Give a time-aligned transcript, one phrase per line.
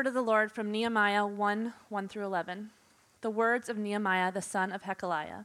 [0.00, 2.70] word of the Lord from Nehemiah 1 1 through 11.
[3.20, 5.44] The words of Nehemiah the son of Hacaliah.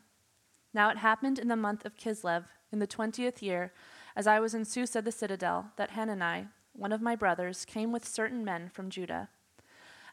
[0.74, 3.73] Now it happened in the month of Kislev, in the twentieth year,
[4.15, 8.07] as I was in Susa the citadel, that Hanani, one of my brothers, came with
[8.07, 9.27] certain men from Judah.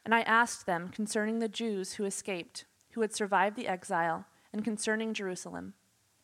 [0.03, 2.65] And I asked them concerning the Jews who escaped,
[2.95, 5.73] who had survived the exile, and concerning Jerusalem.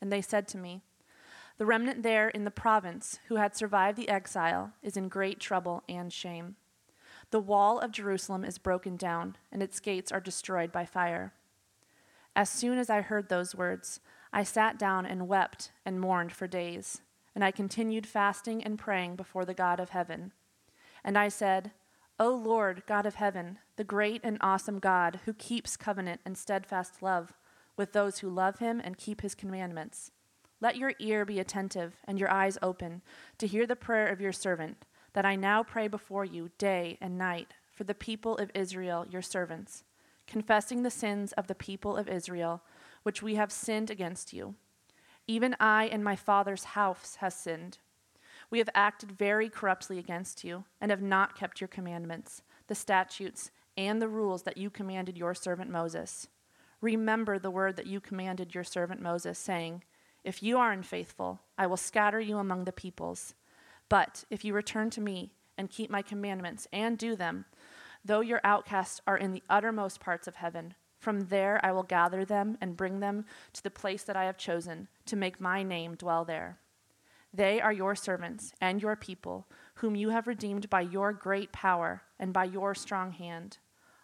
[0.02, 0.82] And they said to me,
[1.58, 5.84] The remnant there in the province who had survived the exile is in great trouble
[5.88, 6.58] and shame.
[7.32, 11.34] The wall of Jerusalem is broken down, and its gates are destroyed by fire.
[12.36, 14.00] As soon as I heard those words,
[14.34, 17.02] I sat down and wept and mourned for days,
[17.36, 20.32] and I continued fasting and praying before the God of heaven.
[21.04, 21.72] And I said,
[22.20, 27.02] O Lord, God of heaven, the great and awesome God who keeps covenant and steadfast
[27.02, 27.34] love
[27.78, 30.12] with those who love him and keep his commandments,
[30.60, 33.02] let your ear be attentive and your eyes open
[33.38, 34.86] to hear the prayer of your servant
[35.20, 39.22] that I now pray before you day and night for the people of Israel, your
[39.22, 39.84] servants,
[40.28, 42.62] confessing the sins of the people of Israel,
[43.04, 44.56] which we have sinned against you.
[45.28, 47.80] Even I and my father's house has sinned.
[48.50, 53.52] We have acted very corruptly against you, and have not kept your commandments, the statutes,
[53.76, 56.30] and the rules that you commanded your servant Moses.
[56.80, 59.84] Remember the word that you commanded your servant Moses, saying,
[60.24, 63.34] If you are unfaithful, I will scatter you among the peoples
[63.90, 67.46] but if you return to me and keep my commandments and do them,
[68.06, 72.24] though your outcasts are in the uttermost parts of heaven, from there I will gather
[72.24, 75.96] them and bring them to the place that I have chosen to make my name
[75.96, 76.60] dwell there.
[77.34, 82.02] They are your servants and your people, whom you have redeemed by your great power
[82.20, 83.58] and by your strong hand.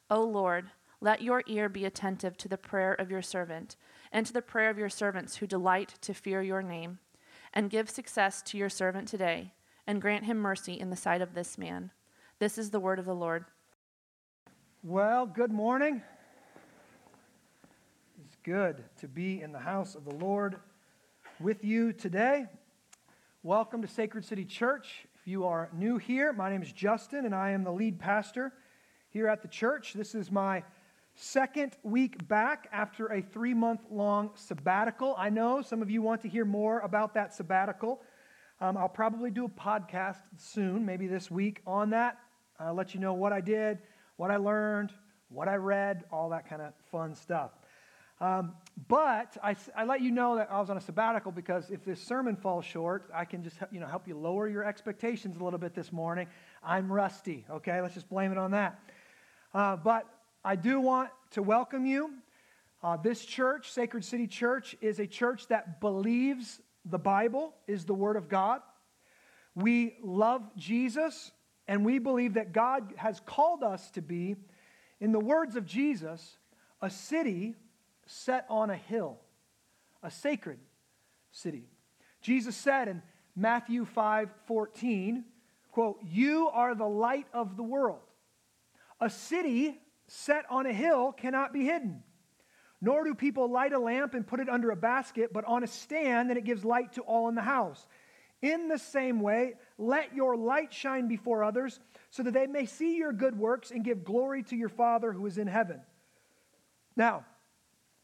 [0.09, 0.69] O Lord,
[1.01, 3.75] let your ear be attentive to the prayer of your servant
[4.11, 6.99] and to the prayer of your servants who delight to fear your name,
[7.53, 9.53] and give success to your servant today
[9.87, 11.91] and grant him mercy in the sight of this man.
[12.39, 13.45] This is the word of the Lord.
[14.83, 16.01] Well, good morning.
[18.23, 20.57] It's good to be in the house of the Lord
[21.39, 22.45] with you today.
[23.43, 25.05] Welcome to Sacred City Church.
[25.19, 28.53] If you are new here, my name is Justin, and I am the lead pastor
[29.09, 29.93] here at the church.
[29.93, 30.63] This is my
[31.15, 35.15] second week back after a three month long sabbatical.
[35.17, 38.01] I know some of you want to hear more about that sabbatical.
[38.61, 42.17] Um, I'll probably do a podcast soon, maybe this week, on that.
[42.57, 43.79] I'll let you know what I did,
[44.15, 44.93] what I learned,
[45.29, 47.51] what I read, all that kind of fun stuff.
[48.21, 48.53] Um,
[48.87, 52.01] but I, I, let you know that I was on a sabbatical because if this
[52.01, 55.59] sermon falls short, I can just you know, help you lower your expectations a little
[55.59, 56.27] bit this morning.
[56.63, 57.81] I'm rusty, okay?
[57.81, 58.79] Let's just blame it on that.
[59.53, 60.07] Uh, but
[60.45, 62.09] I do want to welcome you.
[62.81, 67.93] Uh, this church, Sacred City Church, is a church that believes the Bible is the
[67.93, 68.61] Word of God.
[69.55, 71.31] We love Jesus,
[71.67, 74.35] and we believe that God has called us to be,
[74.99, 76.37] in the words of Jesus,
[76.81, 77.55] a city
[78.05, 79.17] set on a hill,
[80.03, 80.59] a sacred
[81.31, 81.67] city.
[82.21, 83.01] Jesus said in
[83.35, 85.25] Matthew 5 14,
[85.71, 87.99] quote, You are the light of the world.
[89.01, 92.03] A city set on a hill cannot be hidden.
[92.81, 95.67] Nor do people light a lamp and put it under a basket, but on a
[95.67, 97.87] stand, and it gives light to all in the house.
[98.41, 102.97] In the same way, let your light shine before others, so that they may see
[102.97, 105.81] your good works and give glory to your Father who is in heaven.
[106.95, 107.25] Now,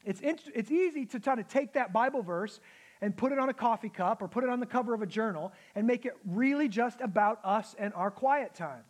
[0.04, 2.60] it's, it's easy to try to take that Bible verse
[3.02, 5.08] and put it on a coffee cup or put it on the cover of a
[5.08, 8.84] journal and make it really just about us and our quiet time.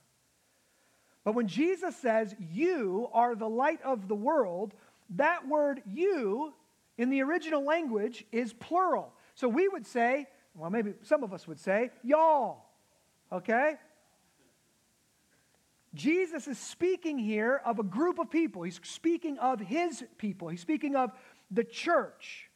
[1.24, 4.74] But when Jesus says, You are the light of the world,
[5.12, 6.54] that word you
[6.98, 9.14] in the original language is plural.
[9.36, 12.66] So we would say, well, maybe some of us would say, y'all.
[13.32, 13.76] Okay?
[15.94, 18.64] Jesus is speaking here of a group of people.
[18.64, 20.48] He's speaking of his people.
[20.48, 21.12] He's speaking of
[21.50, 22.50] the church.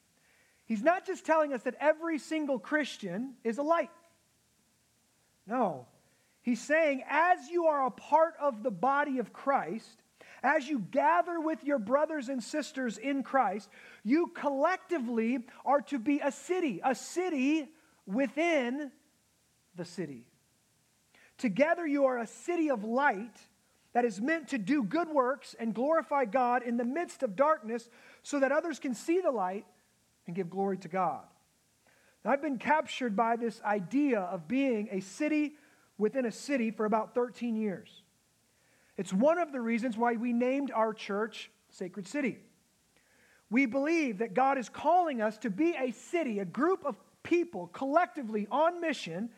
[0.66, 3.92] He's not just telling us that every single Christian is a light.
[5.46, 5.86] No.
[6.42, 10.02] He's saying, as you are a part of the body of Christ,
[10.46, 13.68] as you gather with your brothers and sisters in Christ,
[14.04, 17.68] you collectively are to be a city, a city
[18.06, 18.92] within
[19.76, 20.28] the city.
[21.40, 23.36] Together, you are a city of light
[23.94, 27.90] that is meant to do good works and glorify God in the midst of darkness
[28.22, 29.66] so that others can see the light
[30.28, 31.24] and give glory to God.
[32.24, 35.54] Now, I've been captured by this idea of being a city
[35.98, 38.04] within a city for about 13 years.
[38.98, 42.40] It's one of the reasons why we named our church Sacred City.
[43.50, 47.68] We believe that God is calling us to be a city, a group of people
[47.68, 49.30] collectively on mission,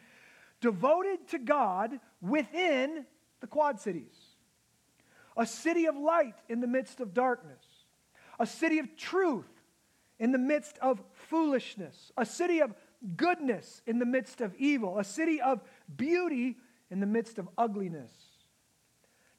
[0.62, 3.06] devoted to God within
[3.40, 4.36] the Quad Cities.
[5.38, 7.64] a city of light in the midst of darkness,
[8.40, 9.46] a city of truth
[10.20, 12.74] in the midst of foolishness, a city of
[13.16, 15.62] goodness in the midst of evil, a city of
[15.96, 16.58] beauty
[16.90, 18.12] in the midst of ugliness.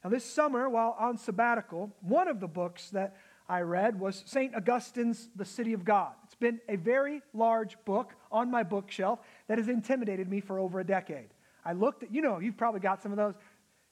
[0.04, 3.16] Now, this summer, while on sabbatical, one of the books that
[3.48, 4.54] I read was St.
[4.54, 6.12] Augustine's The City of God.
[6.24, 10.80] It's been a very large book on my bookshelf that has intimidated me for over
[10.80, 11.28] a decade.
[11.64, 13.34] I looked at, you know, you've probably got some of those.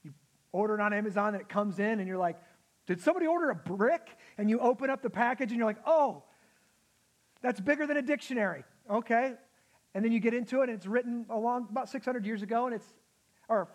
[0.05, 0.13] You
[0.53, 2.39] order it on Amazon and it comes in and you're like,
[2.87, 4.17] did somebody order a brick?
[4.39, 6.23] And you open up the package and you're like, oh,
[7.41, 8.65] that's bigger than a dictionary.
[8.91, 9.35] Okay.
[9.95, 12.75] And then you get into it and it's written along about 600 years ago and
[12.75, 12.87] it's,
[13.49, 13.69] or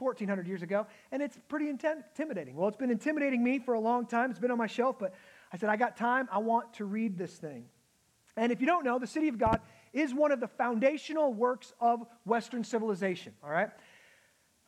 [0.00, 2.56] 1400 years ago, and it's pretty intimidating.
[2.56, 4.30] Well, it's been intimidating me for a long time.
[4.30, 5.14] It's been on my shelf, but
[5.52, 6.28] I said, I got time.
[6.32, 7.66] I want to read this thing.
[8.36, 9.60] And if you don't know, the City of God
[9.92, 13.68] is one of the foundational works of Western civilization, all right?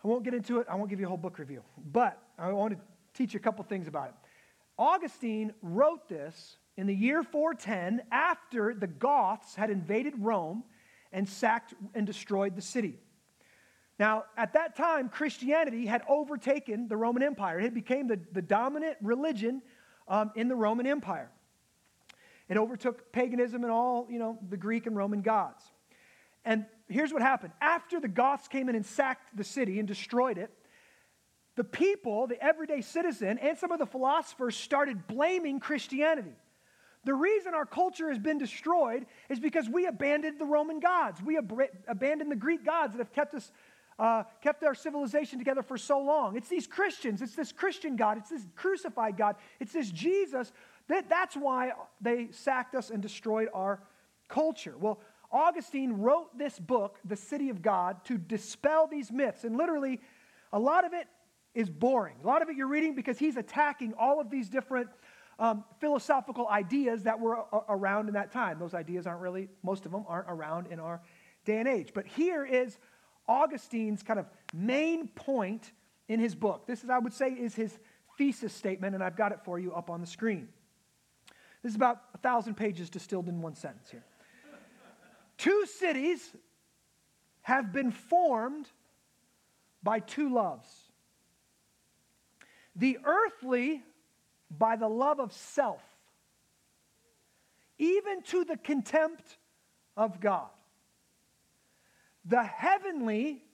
[0.05, 0.67] I won't get into it.
[0.69, 1.62] I won't give you a whole book review,
[1.93, 2.81] but I want to
[3.14, 4.14] teach you a couple things about it.
[4.79, 10.64] Augustine wrote this in the year 410 after the Goths had invaded Rome
[11.12, 12.99] and sacked and destroyed the city.
[14.02, 17.60] Now, at that time, Christianity had overtaken the Roman Empire.
[17.60, 19.62] It became the, the dominant religion
[20.08, 21.31] um, in the Roman Empire.
[22.49, 25.62] It overtook paganism and all, you know, the Greek and Roman gods.
[26.44, 27.52] And here's what happened.
[27.60, 30.50] After the Goths came in and sacked the city and destroyed it,
[31.55, 36.34] the people, the everyday citizen, and some of the philosophers started blaming Christianity.
[37.05, 41.22] The reason our culture has been destroyed is because we abandoned the Roman gods.
[41.22, 41.52] We ab-
[41.87, 43.52] abandoned the Greek gods that have kept us
[43.98, 46.36] uh, kept our civilization together for so long.
[46.36, 50.52] It's these Christians, it's this Christian God, it's this crucified God, it's this Jesus.
[50.88, 53.82] That, that's why they sacked us and destroyed our
[54.28, 54.74] culture.
[54.78, 55.00] Well,
[55.30, 59.44] Augustine wrote this book, The City of God, to dispel these myths.
[59.44, 60.00] And literally,
[60.52, 61.06] a lot of it
[61.54, 62.16] is boring.
[62.22, 64.88] A lot of it you're reading because he's attacking all of these different
[65.38, 68.58] um, philosophical ideas that were a- around in that time.
[68.58, 71.00] Those ideas aren't really, most of them aren't around in our
[71.44, 71.92] day and age.
[71.94, 72.78] But here is
[73.28, 75.72] Augustine's kind of main point
[76.08, 76.66] in his book.
[76.66, 77.78] This is, I would say, is his
[78.19, 80.48] thesis statement, and I've got it for you up on the screen.
[81.62, 84.04] This is about a thousand pages distilled in one sentence here.
[85.38, 86.34] two cities
[87.42, 88.69] have been formed
[89.82, 90.66] by two loves
[92.74, 93.82] the earthly
[94.50, 95.82] by the love of self,
[97.78, 99.36] even to the contempt
[99.96, 100.48] of God
[102.24, 103.44] the heavenly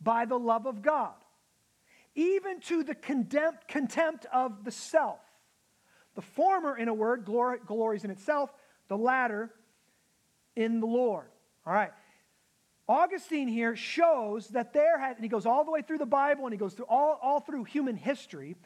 [0.00, 1.14] by the love of God,
[2.14, 5.20] even to the contempt, contempt of the self.
[6.14, 8.52] The former, in a word, glory, glories in itself,
[8.88, 9.52] the latter
[10.56, 11.26] in the Lord.
[11.66, 11.92] All right.
[12.88, 16.44] Augustine here shows that there had, and he goes all the way through the Bible
[16.44, 18.56] and he goes through all, all through human history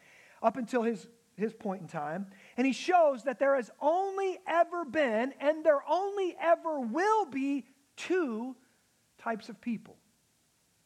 [0.40, 2.26] up until his, his point in time,
[2.56, 7.66] and he shows that there has only ever been and there only ever will be
[7.96, 8.54] two
[9.22, 9.96] types of people,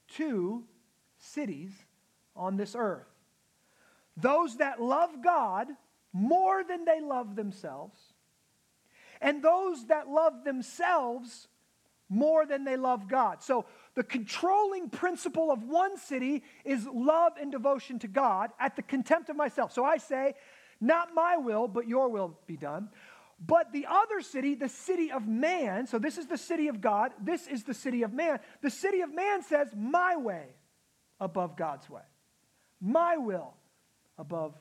[0.09, 0.65] two
[1.19, 1.73] cities
[2.35, 3.07] on this earth.
[4.17, 5.69] Those that love God
[6.13, 7.99] more than they love themselves,
[9.21, 11.49] and those that love themselves
[12.09, 13.43] more than they love God.
[13.43, 18.83] So, the controlling principle of one city is love and devotion to God at the
[18.83, 19.73] contempt of myself.
[19.73, 20.35] So I say,
[20.83, 22.91] not my will, but your will be done.
[23.39, 27.13] But the other city, the city of man, so this is the city of God,
[27.23, 28.41] this is the city of man.
[28.63, 30.47] The city of man says, My way
[31.21, 32.03] above God's way,
[32.81, 33.55] my will
[34.17, 34.55] above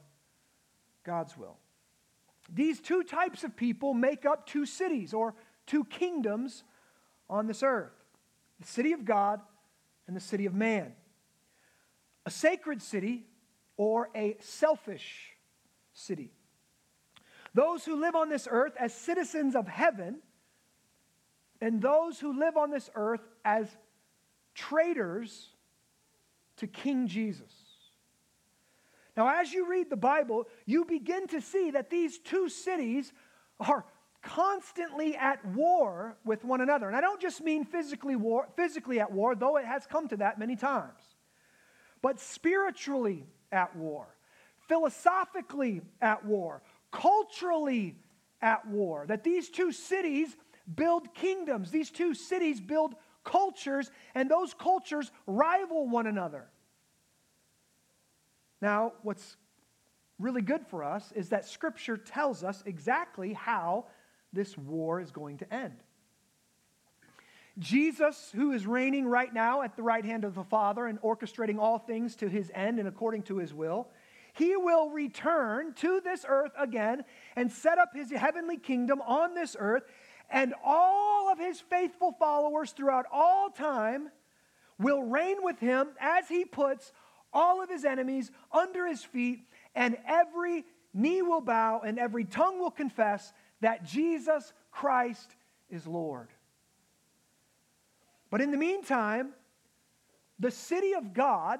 [1.05, 1.57] God's will.
[2.53, 6.63] These two types of people make up two cities or two kingdoms
[7.29, 7.91] on this earth
[8.59, 9.41] the city of God
[10.07, 10.93] and the city of man.
[12.25, 13.25] A sacred city
[13.77, 15.35] or a selfish
[15.93, 16.31] city.
[17.55, 20.17] Those who live on this earth as citizens of heaven,
[21.61, 23.69] and those who live on this earth as
[24.53, 25.47] traitors
[26.57, 27.53] to King Jesus.
[29.15, 33.13] Now, as you read the Bible, you begin to see that these two cities
[33.61, 33.85] are
[34.21, 36.87] constantly at war with one another.
[36.87, 40.17] And I don't just mean physically war, physically at war, though it has come to
[40.17, 41.01] that many times,
[42.01, 44.07] but spiritually at war,
[44.67, 46.61] philosophically at war,
[46.95, 47.97] culturally
[48.41, 49.05] at war.
[49.07, 50.35] That these two cities
[50.75, 56.45] build kingdoms, these two cities build cultures, and those cultures rival one another.
[58.61, 59.35] Now, what's
[60.19, 63.85] really good for us is that Scripture tells us exactly how
[64.31, 65.75] this war is going to end.
[67.59, 71.57] Jesus, who is reigning right now at the right hand of the Father and orchestrating
[71.57, 73.89] all things to his end and according to his will,
[74.37, 77.03] he will return to this earth again
[77.35, 79.83] and set up his heavenly kingdom on this earth,
[80.29, 84.09] and all of his faithful followers throughout all time
[84.77, 86.91] will reign with him as he puts
[87.31, 89.39] all of his enemies under his feet,
[89.73, 95.35] and every knee will bow and every tongue will confess that Jesus Christ
[95.69, 96.27] is Lord.
[98.29, 99.29] But in the meantime,
[100.39, 101.59] the city of God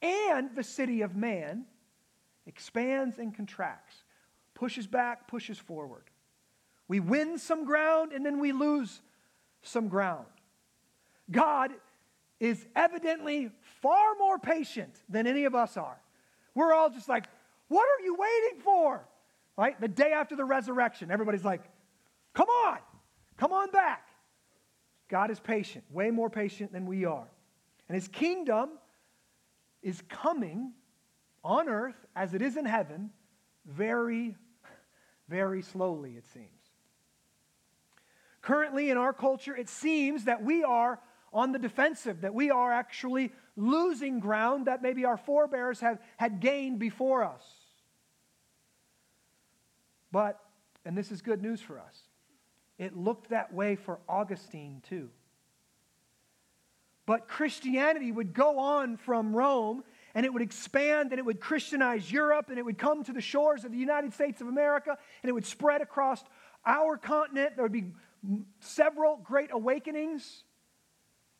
[0.00, 1.66] and the city of man
[2.46, 4.04] expands and contracts,
[4.54, 6.04] pushes back, pushes forward.
[6.88, 9.00] We win some ground and then we lose
[9.62, 10.26] some ground.
[11.30, 11.72] God
[12.40, 15.98] is evidently far more patient than any of us are.
[16.54, 17.24] We're all just like,
[17.68, 19.06] what are you waiting for?
[19.56, 19.80] Right?
[19.80, 21.62] The day after the resurrection, everybody's like,
[22.34, 22.78] come on,
[23.36, 24.08] come on back.
[25.08, 27.26] God is patient, way more patient than we are.
[27.88, 28.70] And his kingdom
[29.82, 30.72] is coming
[31.44, 33.10] on earth as it is in heaven
[33.66, 34.34] very,
[35.28, 36.48] very slowly, it seems.
[38.40, 41.00] Currently, in our culture, it seems that we are
[41.32, 46.40] on the defensive, that we are actually losing ground that maybe our forebears have, had
[46.40, 47.42] gained before us.
[50.12, 50.40] But,
[50.84, 51.98] and this is good news for us,
[52.78, 55.10] it looked that way for Augustine too.
[57.06, 62.10] But Christianity would go on from Rome and it would expand and it would Christianize
[62.10, 65.28] Europe and it would come to the shores of the United States of America and
[65.28, 66.22] it would spread across
[66.64, 67.56] our continent.
[67.56, 67.92] There would be
[68.60, 70.44] several great awakenings.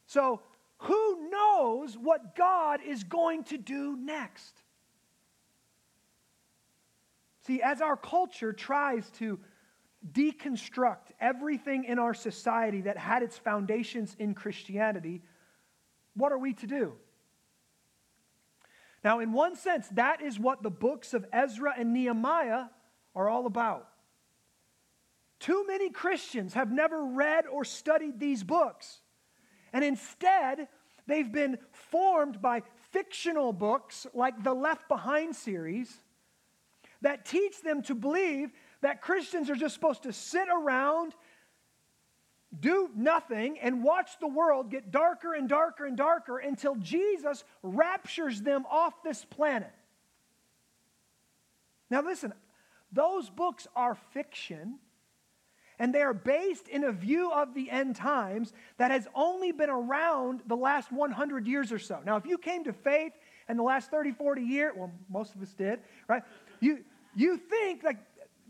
[0.06, 0.42] So,
[0.78, 4.60] who knows what God is going to do next?
[7.46, 9.38] See, as our culture tries to
[10.12, 15.22] deconstruct everything in our society that had its foundations in Christianity,
[16.14, 16.92] what are we to do?
[19.04, 22.64] Now, in one sense, that is what the books of Ezra and Nehemiah
[23.14, 23.87] are all about.
[25.38, 29.00] Too many Christians have never read or studied these books.
[29.75, 30.68] And instead,
[31.06, 35.94] they've been formed by fictional books like the Left Behind series
[37.02, 41.14] that teach them to believe that Christians are just supposed to sit around,
[42.61, 48.42] do nothing, and watch the world get darker and darker and darker until Jesus raptures
[48.42, 49.73] them off this planet.
[51.90, 52.32] Now, listen,
[52.92, 54.78] those books are fiction
[55.78, 59.70] and they are based in a view of the end times that has only been
[59.70, 62.00] around the last 100 years or so.
[62.04, 63.12] Now, if you came to faith
[63.49, 66.23] in the last 30, 40 years, well, most of us did, right?
[66.61, 66.84] You,
[67.16, 67.99] you think like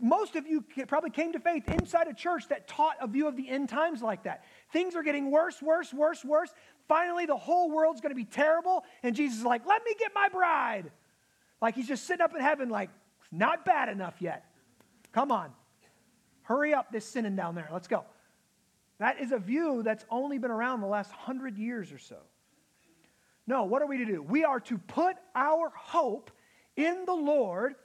[0.01, 3.35] most of you probably came to faith inside a church that taught a view of
[3.35, 4.43] the end times like that.
[4.73, 6.53] Things are getting worse, worse, worse, worse.
[6.87, 8.83] Finally, the whole world's going to be terrible.
[9.03, 10.91] And Jesus is like, let me get my bride.
[11.61, 12.89] Like he's just sitting up in heaven, like,
[13.31, 14.45] not bad enough yet.
[15.11, 15.51] Come on.
[16.43, 17.69] Hurry up, this sinning down there.
[17.71, 18.03] Let's go.
[18.99, 22.17] That is a view that's only been around the last hundred years or so.
[23.47, 24.21] No, what are we to do?
[24.21, 26.31] We are to put our hope
[26.75, 27.75] in the Lord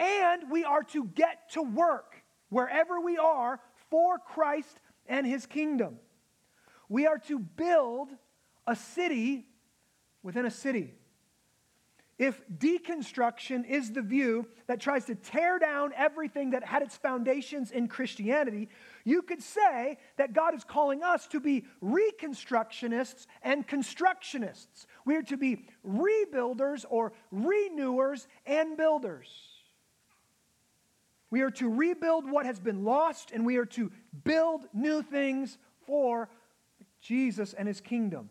[0.00, 5.98] and we are to get to work wherever we are for Christ and his kingdom.
[6.88, 8.08] We are to build
[8.66, 9.46] a city
[10.22, 10.94] within a city
[12.20, 17.70] if deconstruction is the view that tries to tear down everything that had its foundations
[17.70, 18.68] in Christianity,
[19.06, 24.84] you could say that God is calling us to be reconstructionists and constructionists.
[25.06, 29.49] We are to be rebuilders or renewers and builders.
[31.30, 33.92] We are to rebuild what has been lost, and we are to
[34.24, 35.56] build new things
[35.86, 36.28] for
[37.00, 38.30] Jesus and his kingdom.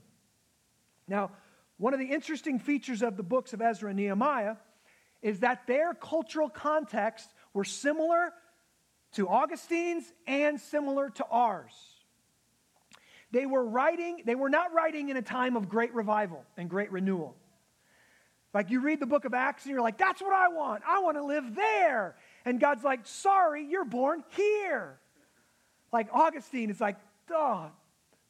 [1.08, 1.32] Now,
[1.78, 4.58] one of the interesting features of the books of Ezra and Nehemiah
[5.22, 8.34] is that their cultural contexts were similar
[9.14, 11.74] to Augustine's and similar to ours.
[13.32, 16.92] They were writing, they were not writing in a time of great revival and great
[16.92, 17.36] renewal.
[18.54, 20.84] Like you read the book of Acts and you're like, that's what I want.
[20.88, 22.16] I want to live there.
[22.50, 24.98] And God's like, sorry, you're born here.
[25.94, 26.96] Like Augustine is like,
[27.32, 27.68] oh,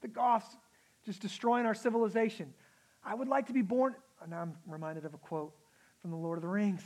[0.02, 0.58] the Goths
[1.06, 2.54] just destroying our civilization.
[3.02, 3.96] I would like to be born.
[4.30, 5.54] Now I'm reminded of a quote
[6.02, 6.84] from the Lord of the Rings.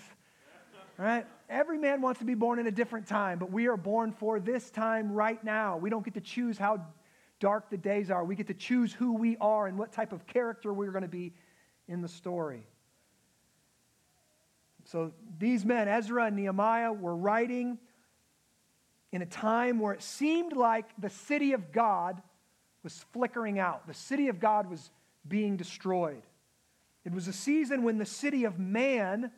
[0.95, 1.25] Right?
[1.49, 4.39] Every man wants to be born in a different time, but we are born for
[4.39, 5.77] this time right now.
[5.77, 6.85] We don't get to choose how
[7.39, 8.23] dark the days are.
[8.23, 11.07] We get to choose who we are and what type of character we're going to
[11.07, 11.33] be
[11.87, 12.67] in the story.
[14.85, 17.77] So these men, Ezra and Nehemiah, were writing
[19.11, 22.21] in a time where it seemed like the city of God
[22.83, 23.87] was flickering out.
[23.87, 24.89] The city of God was
[25.27, 26.23] being destroyed.
[27.05, 29.31] It was a season when the city of man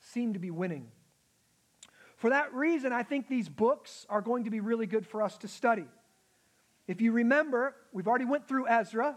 [0.00, 0.88] seemed to be winning.
[2.16, 5.36] For that reason, I think these books are going to be really good for us
[5.38, 5.86] to study.
[6.86, 9.16] If you remember, we've already went through Ezra,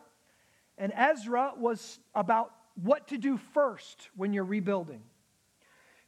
[0.78, 5.02] and Ezra was about what to do first when you're rebuilding.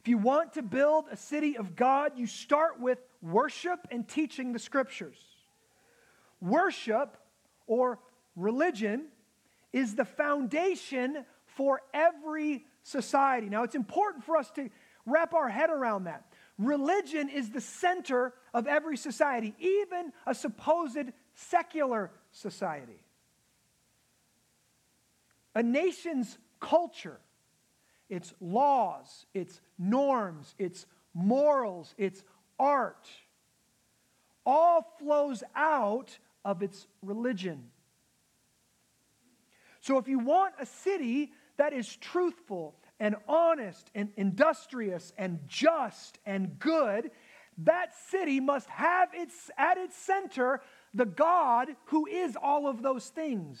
[0.00, 4.52] If you want to build a city of God, you start with worship and teaching
[4.52, 5.18] the scriptures.
[6.40, 7.18] Worship
[7.66, 7.98] or
[8.34, 9.08] religion
[9.72, 13.48] is the foundation for every society.
[13.50, 14.70] Now, it's important for us to
[15.04, 16.24] wrap our head around that.
[16.58, 23.02] Religion is the center of every society, even a supposed secular society.
[25.54, 27.18] A nation's culture,
[28.10, 32.22] its laws, its norms, its morals, its
[32.58, 33.08] art,
[34.44, 37.70] all flows out of its religion.
[39.80, 46.18] So if you want a city that is truthful and honest and industrious and just
[46.26, 47.10] and good,
[47.58, 50.60] that city must have its, at its center
[50.92, 53.60] the God who is all of those things.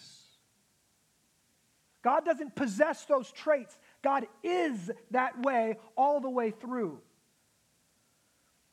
[2.02, 3.76] God doesn't possess those traits.
[4.02, 7.00] God is that way all the way through.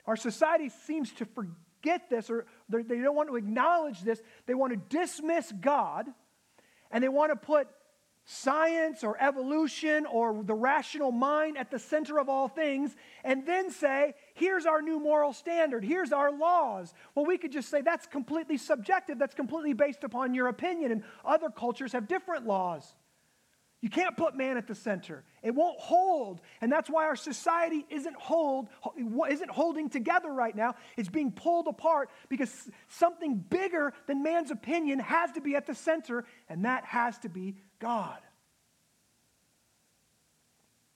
[0.06, 4.22] Our society seems to forget this or they don't want to acknowledge this.
[4.46, 6.08] They want to dismiss God
[6.92, 7.68] and they want to put
[8.30, 12.94] science or evolution or the rational mind at the center of all things
[13.24, 16.94] and then say, here's our new moral standard, here's our laws.
[17.16, 21.04] Well, we could just say that's completely subjective, that's completely based upon your opinion, and
[21.24, 22.96] other cultures have different laws.
[23.82, 25.24] You can't put man at the center.
[25.44, 26.42] It won't hold.
[26.62, 28.70] And that's why our society isn't hold
[29.30, 30.76] isn't holding together right now.
[30.98, 35.76] It's being pulled apart because something bigger than man's opinion has to be at the
[35.76, 38.18] center, and that has to be God.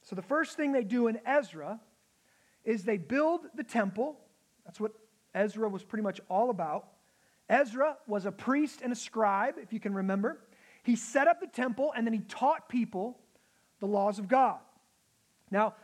[0.01, 1.79] So the first thing they do in Ezra
[2.65, 4.19] is they build the temple.
[4.65, 4.91] That's what
[5.35, 6.87] Ezra was pretty much all about.
[7.47, 10.39] Ezra was a priest and a scribe, if you can remember.
[10.83, 13.17] He set up the temple and then he taught people
[13.79, 14.59] the laws of God.
[15.49, 15.75] Now,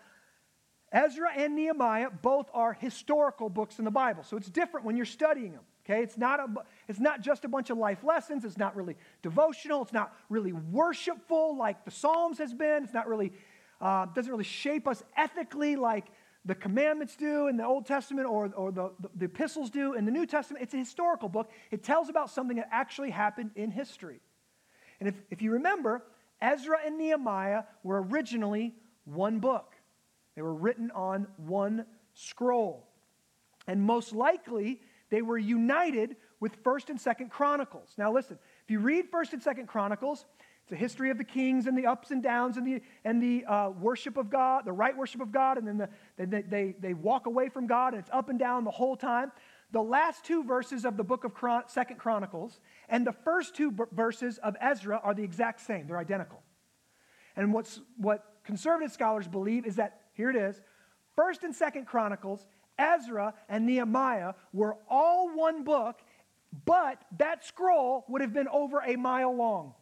[0.92, 5.06] Ezra and Nehemiah both are historical books in the Bible, so it's different when you're
[5.06, 5.64] studying them.
[5.86, 6.48] Okay, it's not, a,
[6.90, 8.44] it's not just a bunch of life lessons.
[8.44, 9.82] It's not really devotional.
[9.84, 12.84] It's not really worshipful like the Psalms has been.
[12.84, 13.32] It's not really,
[13.80, 16.08] uh, doesn't really shape us ethically like
[16.44, 20.04] the commandments do in the Old Testament or, or the, the, the epistles do in
[20.04, 20.62] the New Testament.
[20.62, 21.52] It's a historical book.
[21.72, 24.20] It tells about something that actually happened in history.
[25.00, 26.04] And if, if you remember,
[26.42, 28.74] Ezra and Nehemiah were originally
[29.06, 29.76] one book,
[30.36, 32.88] they were written on one scroll.
[33.68, 37.94] And most likely, they were united with 1st and 2nd Chronicles.
[37.98, 40.26] Now, listen, if you read 1st and 2nd Chronicles,
[40.64, 43.46] it's a history of the kings and the ups and downs and the, and the
[43.46, 46.94] uh, worship of God, the right worship of God, and then the, they, they, they
[46.94, 49.32] walk away from God, and it's up and down the whole time.
[49.72, 53.72] The last two verses of the book of Chron- Second Chronicles and the first two
[53.72, 55.88] b- verses of Ezra are the exact same.
[55.88, 56.42] They're identical.
[57.36, 60.62] And what's, what conservative scholars believe is that, here it is,
[61.16, 62.46] First and Second Chronicles,
[62.80, 66.00] Ezra and Nehemiah were all one book,
[66.66, 69.74] but that scroll would have been over a mile long.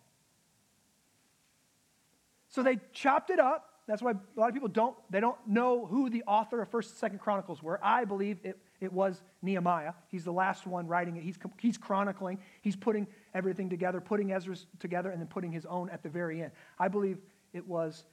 [2.49, 3.69] So they chopped it up.
[3.87, 6.91] That's why a lot of people don't, they don't know who the author of First
[6.91, 7.79] and Second Chronicles were.
[7.83, 9.93] I believe it it was Nehemiah.
[10.09, 11.23] He's the last one writing it.
[11.23, 15.89] He's, he's chronicling, he's putting everything together, putting Ezra's together, and then putting his own
[15.89, 16.51] at the very end.
[16.79, 17.17] I believe
[17.53, 18.03] it was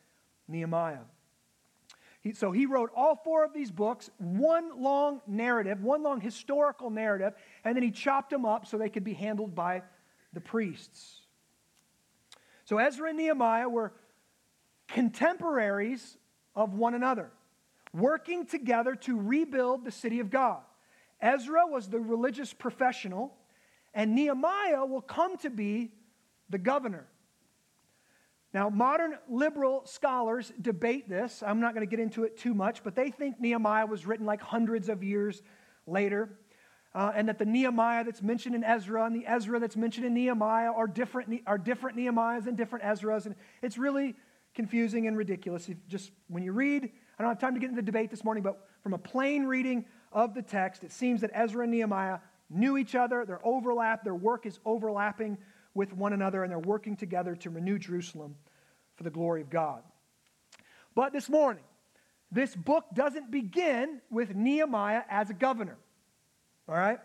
[0.49, 1.05] Nehemiah.
[2.21, 6.89] He, so he wrote all four of these books, one long narrative, one long historical
[6.89, 9.83] narrative, and then he chopped them up so they could be handled by
[10.33, 11.23] the priests.
[12.65, 13.93] So Ezra and Nehemiah were
[14.87, 16.17] contemporaries
[16.55, 17.31] of one another
[17.93, 20.61] working together to rebuild the city of God.
[21.21, 23.35] Ezra was the religious professional,
[23.95, 25.93] and Nehemiah will come to be
[26.49, 27.07] the governor.
[28.55, 31.43] Now, modern liberal scholars debate this.
[31.47, 34.27] I'm not going to get into it too much, but they think Nehemiah was written
[34.27, 35.43] like hundreds of years
[35.87, 36.39] later,
[36.95, 40.13] uh, and that the Nehemiah that's mentioned in Ezra and the Ezra that's mentioned in
[40.13, 43.25] Nehemiah are different, are different Nehemiahs and different Ezras.
[43.25, 44.15] And it's really
[44.55, 45.71] confusing and ridiculous.
[45.71, 48.25] If just when you read I don't have time to get into the debate this
[48.25, 52.19] morning, but from a plain reading of the text, it seems that Ezra and Nehemiah
[52.51, 53.25] knew each other.
[53.25, 55.39] Their overlap, their work is overlapping
[55.75, 58.35] with one another, and they're working together to renew Jerusalem
[58.97, 59.83] for the glory of God.
[60.95, 61.65] But this morning,
[62.31, 65.77] this book doesn't begin with Nehemiah as a governor.
[66.69, 66.99] All right?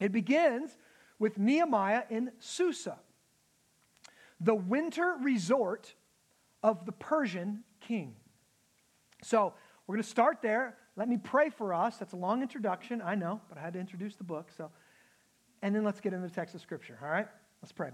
[0.00, 0.76] It begins
[1.18, 2.98] with Nehemiah in Susa,
[4.40, 5.94] the winter resort
[6.62, 8.14] of the Persian king.
[9.26, 9.54] So,
[9.86, 10.76] we're going to start there.
[10.94, 11.96] Let me pray for us.
[11.96, 14.50] That's a long introduction, I know, but I had to introduce the book.
[14.56, 14.70] So,
[15.62, 16.96] and then let's get into the text of Scripture.
[17.02, 17.26] All right?
[17.60, 17.90] Let's pray.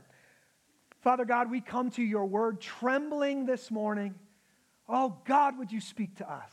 [1.01, 4.15] Father God, we come to your word trembling this morning.
[4.87, 6.53] Oh God, would you speak to us?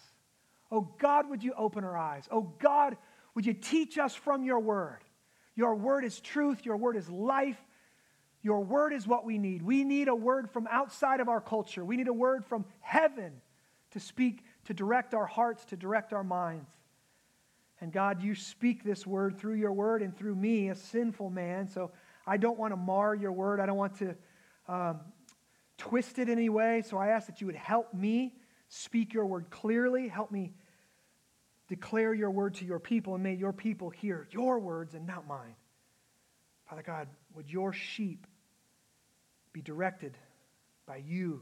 [0.71, 2.29] Oh God, would you open our eyes?
[2.31, 2.95] Oh God,
[3.35, 4.99] would you teach us from your word?
[5.55, 7.59] Your word is truth, your word is life.
[8.41, 9.61] Your word is what we need.
[9.61, 11.83] We need a word from outside of our culture.
[11.83, 13.33] We need a word from heaven
[13.91, 16.69] to speak, to direct our hearts, to direct our minds.
[17.81, 21.67] And God, you speak this word through your word and through me, a sinful man.
[21.67, 21.89] So
[22.27, 23.59] I don't want to mar your word.
[23.59, 24.15] I don't want to
[24.67, 24.99] um,
[25.79, 26.83] twist it any way.
[26.87, 28.35] So I ask that you would help me
[28.67, 30.07] speak your word clearly.
[30.07, 30.53] Help me
[31.67, 35.27] declare your word to your people, and may your people hear your words and not
[35.27, 35.55] mine.
[36.69, 38.27] Father God, would your sheep
[39.51, 40.15] be directed
[40.85, 41.41] by you,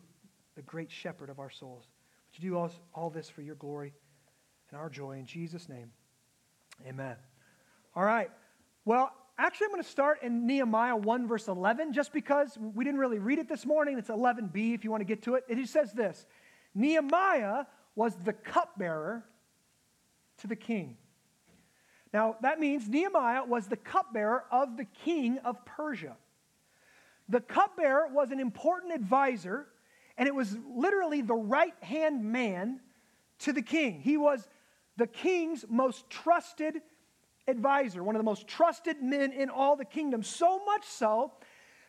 [0.55, 1.83] the great shepherd of our souls?
[2.39, 3.93] Do all, all this for your glory
[4.69, 5.17] and our joy?
[5.17, 5.91] In Jesus' name,
[6.87, 7.15] amen.
[7.95, 8.29] All right.
[8.85, 12.99] Well, actually, I'm going to start in Nehemiah 1, verse 11, just because we didn't
[12.99, 13.97] really read it this morning.
[13.97, 15.45] It's 11b if you want to get to it.
[15.47, 16.25] It says this
[16.75, 19.25] Nehemiah was the cupbearer
[20.37, 20.97] to the king.
[22.13, 26.15] Now, that means Nehemiah was the cupbearer of the king of Persia.
[27.29, 29.67] The cupbearer was an important advisor,
[30.17, 32.79] and it was literally the right hand man
[33.39, 34.01] to the king.
[34.01, 34.47] He was
[34.97, 36.81] the king's most trusted
[37.47, 40.23] advisor, one of the most trusted men in all the kingdom.
[40.23, 41.33] So much so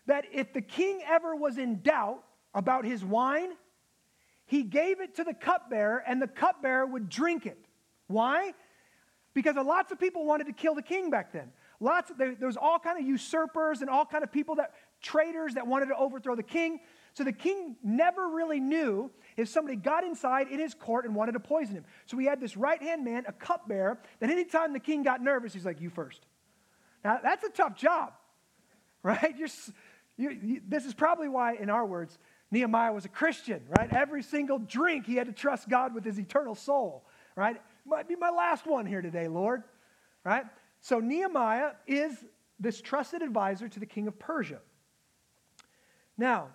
[0.07, 2.23] that if the king ever was in doubt
[2.55, 3.51] about his wine,
[4.47, 7.59] he gave it to the cupbearer, and the cupbearer would drink it.
[8.07, 8.55] Why?
[9.35, 11.53] Because lots of people wanted to kill the king back then.
[11.81, 14.73] Lots of, there, there was all kind of usurpers and all kind of people that
[15.03, 16.81] traitors that wanted to overthrow the king.
[17.15, 21.33] So the king never really knew if somebody got inside in his court and wanted
[21.33, 21.85] to poison him.
[22.07, 25.53] So he had this right hand man, a cupbearer, that anytime the king got nervous,
[25.53, 26.27] he's like, You first.
[27.05, 28.13] Now, that's a tough job,
[29.03, 29.35] right?
[29.37, 29.49] You're,
[30.17, 32.19] you, you, this is probably why, in our words,
[32.51, 33.93] Nehemiah was a Christian, right?
[33.93, 37.05] Every single drink, he had to trust God with his eternal soul,
[37.37, 37.61] right?
[37.85, 39.63] Might be my last one here today, Lord,
[40.25, 40.45] right?
[40.81, 42.13] So Nehemiah is
[42.59, 44.61] this trusted advisor to the king of Persia.
[46.17, 46.49] Now,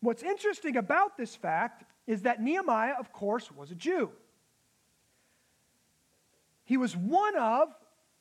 [0.00, 4.10] what's interesting about this fact is that Nehemiah, of course, was a Jew.
[6.64, 7.68] He was one of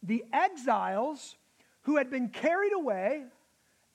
[0.03, 1.35] the exiles
[1.81, 3.23] who had been carried away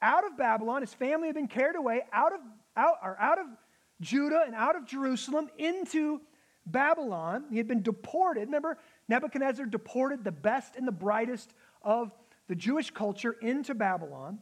[0.03, 0.83] out of Babylon.
[0.83, 2.41] His family had been carried away out of,
[2.77, 3.47] out, or out of
[4.01, 6.21] Judah and out of Jerusalem into
[6.67, 7.45] Babylon.
[7.51, 8.47] He had been deported.
[8.47, 12.13] Remember, Nebuchadnezzar deported the best and the brightest of
[12.49, 14.39] the Jewish culture into Babylon.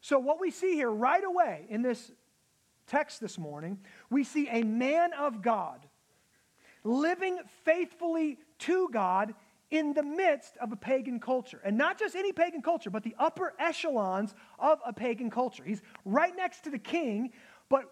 [0.00, 2.12] So, what we see here right away in this
[2.88, 3.78] text this morning,
[4.10, 5.80] we see a man of God
[6.84, 9.34] living faithfully to God
[9.70, 11.60] in the midst of a pagan culture.
[11.62, 15.62] And not just any pagan culture, but the upper echelons of a pagan culture.
[15.62, 17.32] He's right next to the king,
[17.68, 17.84] but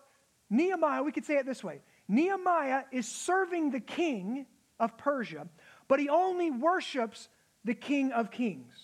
[0.48, 4.46] Nehemiah, we could say it this way Nehemiah is serving the king
[4.78, 5.48] of Persia,
[5.88, 7.28] but he only worships
[7.64, 8.74] the king of kings.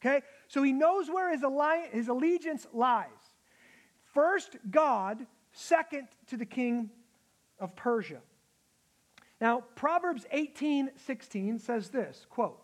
[0.00, 0.22] Okay?
[0.48, 3.06] So he knows where his, alli- his allegiance lies.
[4.14, 6.90] First, God, second to the king
[7.58, 8.20] of Persia.
[9.40, 12.60] Now, Proverbs 18 16 says this quote,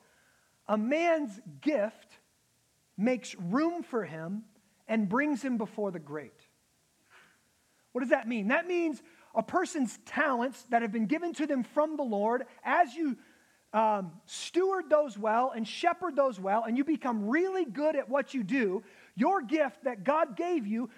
[0.68, 2.18] A man's gift
[2.96, 4.44] makes room for him
[4.88, 6.40] and brings him before the great.
[7.92, 8.48] What does that mean?
[8.48, 9.02] That means
[9.34, 13.16] a person's talents that have been given to them from the Lord, as you
[13.72, 18.32] um, steward those well and shepherd those well, and you become really good at what
[18.32, 18.82] you do,
[19.14, 20.88] your gift that God gave you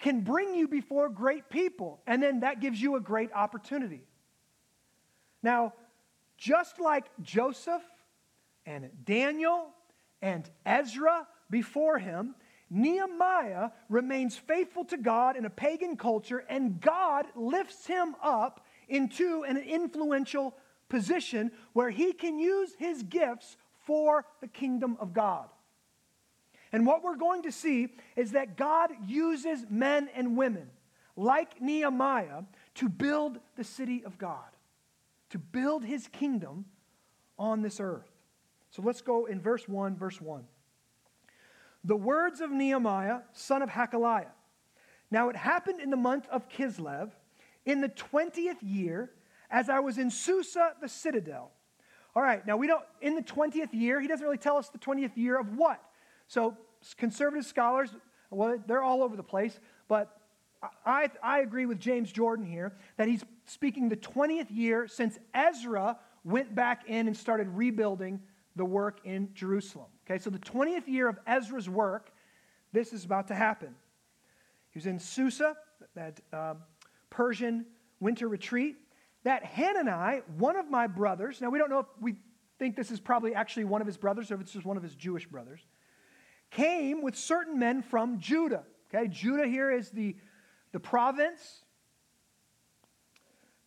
[0.00, 2.00] can bring you before great people.
[2.06, 4.02] And then that gives you a great opportunity.
[5.42, 5.74] Now,
[6.36, 7.82] just like Joseph
[8.66, 9.68] and Daniel
[10.22, 12.34] and Ezra before him,
[12.70, 19.42] Nehemiah remains faithful to God in a pagan culture, and God lifts him up into
[19.42, 20.56] an influential
[20.88, 25.48] position where he can use his gifts for the kingdom of God.
[26.72, 30.70] And what we're going to see is that God uses men and women
[31.16, 32.42] like Nehemiah
[32.76, 34.48] to build the city of God,
[35.30, 36.64] to build his kingdom
[37.38, 38.10] on this earth.
[38.70, 40.44] So let's go in verse 1, verse 1
[41.84, 44.32] the words of Nehemiah, son of Hacaliah.
[45.10, 47.10] Now it happened in the month of Kislev,
[47.64, 49.10] in the 20th year,
[49.50, 51.50] as I was in Susa, the citadel.
[52.14, 54.78] All right, now we don't, in the 20th year, he doesn't really tell us the
[54.78, 55.80] 20th year of what.
[56.30, 56.56] So
[56.96, 57.90] conservative scholars,
[58.30, 60.16] well, they're all over the place, but
[60.86, 65.98] I, I agree with James Jordan here that he's speaking the 20th year since Ezra
[66.22, 68.20] went back in and started rebuilding
[68.54, 69.88] the work in Jerusalem.
[70.06, 72.12] Okay, so the 20th year of Ezra's work,
[72.72, 73.74] this is about to happen.
[74.70, 75.56] He was in Susa,
[75.96, 76.54] that uh,
[77.10, 77.66] Persian
[77.98, 78.76] winter retreat.
[79.24, 82.14] That Hanani, one of my brothers, now we don't know if we
[82.60, 84.82] think this is probably actually one of his brothers or if it's just one of
[84.84, 85.66] his Jewish brothers,
[86.50, 88.64] came with certain men from Judah.
[88.92, 90.16] Okay, Judah here is the,
[90.72, 91.64] the province.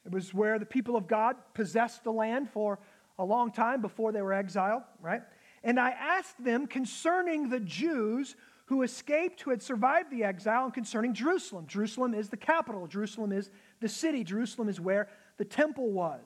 [0.05, 2.79] It was where the people of God possessed the land for
[3.17, 5.21] a long time before they were exiled, right?
[5.63, 10.73] And I asked them concerning the Jews who escaped, who had survived the exile, and
[10.73, 11.67] concerning Jerusalem.
[11.67, 16.21] Jerusalem is the capital, Jerusalem is the city, Jerusalem is where the temple was.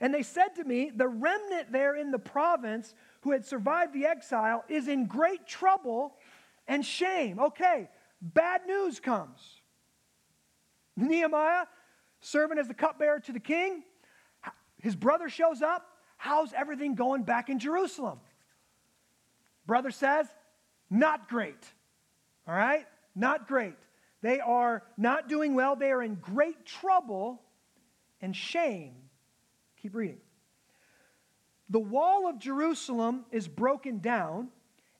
[0.00, 2.94] And they said to me, The remnant there in the province
[3.26, 6.14] who had survived the exile is in great trouble
[6.68, 7.40] and shame.
[7.40, 7.90] Okay,
[8.22, 9.40] bad news comes.
[10.96, 11.64] Nehemiah,
[12.20, 13.82] serving as the cupbearer to the king,
[14.78, 15.88] his brother shows up.
[16.16, 18.20] How's everything going back in Jerusalem?
[19.66, 20.28] Brother says,
[20.88, 21.64] not great.
[22.46, 22.86] All right?
[23.16, 23.74] Not great.
[24.22, 25.74] They are not doing well.
[25.74, 27.42] They are in great trouble
[28.20, 28.94] and shame.
[29.82, 30.20] Keep reading.
[31.68, 34.48] The wall of Jerusalem is broken down,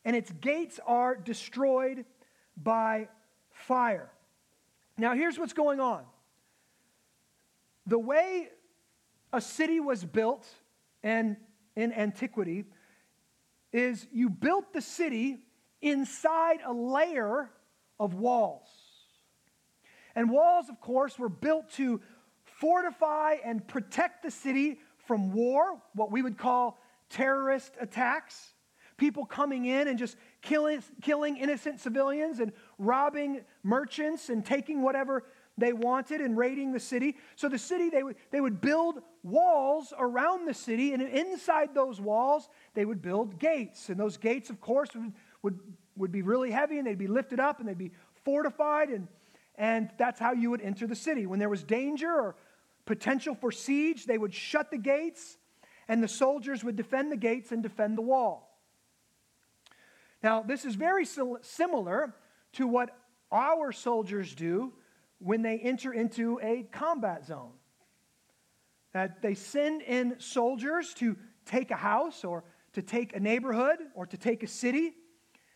[0.04, 2.04] and its gates are destroyed
[2.56, 3.08] by
[3.50, 4.10] fire.
[4.98, 6.04] Now, here's what's going on.
[7.86, 8.48] The way
[9.32, 10.48] a city was built
[11.02, 11.36] and
[11.76, 12.64] in antiquity
[13.72, 15.38] is you built the city
[15.82, 17.50] inside a layer
[18.00, 18.68] of walls.
[20.14, 22.00] And walls, of course, were built to
[22.44, 28.52] fortify and protect the city from war, what we would call terrorist attacks.
[28.96, 35.24] People coming in and just killing, killing innocent civilians and robbing merchants and taking whatever
[35.58, 37.16] they wanted and raiding the city.
[37.34, 42.00] So the city, they would, they would build walls around the city, and inside those
[42.00, 43.88] walls, they would build gates.
[43.88, 45.58] And those gates, of course, would, would,
[45.96, 47.92] would be really heavy and they'd be lifted up and they'd be
[48.24, 48.90] fortified.
[48.90, 49.08] And,
[49.56, 51.26] and that's how you would enter the city.
[51.26, 52.36] When there was danger or
[52.86, 55.36] potential for siege, they would shut the gates
[55.88, 58.58] and the soldiers would defend the gates and defend the wall.
[60.22, 62.14] Now, this is very similar
[62.54, 62.96] to what
[63.30, 64.72] our soldiers do
[65.18, 67.52] when they enter into a combat zone.
[68.92, 74.06] That they send in soldiers to take a house or to take a neighborhood or
[74.06, 74.94] to take a city.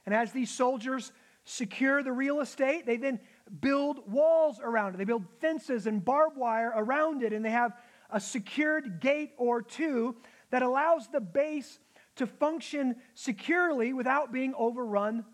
[0.07, 1.13] And as these soldiers
[1.45, 3.19] secure the real estate, they then
[3.61, 4.99] build walls around it.
[4.99, 7.73] They build fences and barbed wire around it, and they have
[8.11, 10.17] a secured gate or two
[10.51, 11.79] that allows the base
[12.17, 15.25] to function securely without being overrun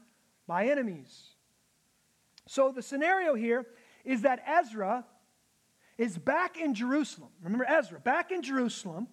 [0.47, 1.31] by enemies.
[2.47, 3.67] So the scenario here
[4.05, 5.05] is that Ezra
[5.99, 7.31] is back in Jerusalem.
[7.43, 9.09] Remember Ezra, back in Jerusalem.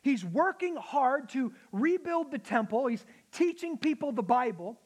[0.00, 2.86] He's working hard to rebuild the temple.
[2.86, 4.78] He's teaching people the Bible.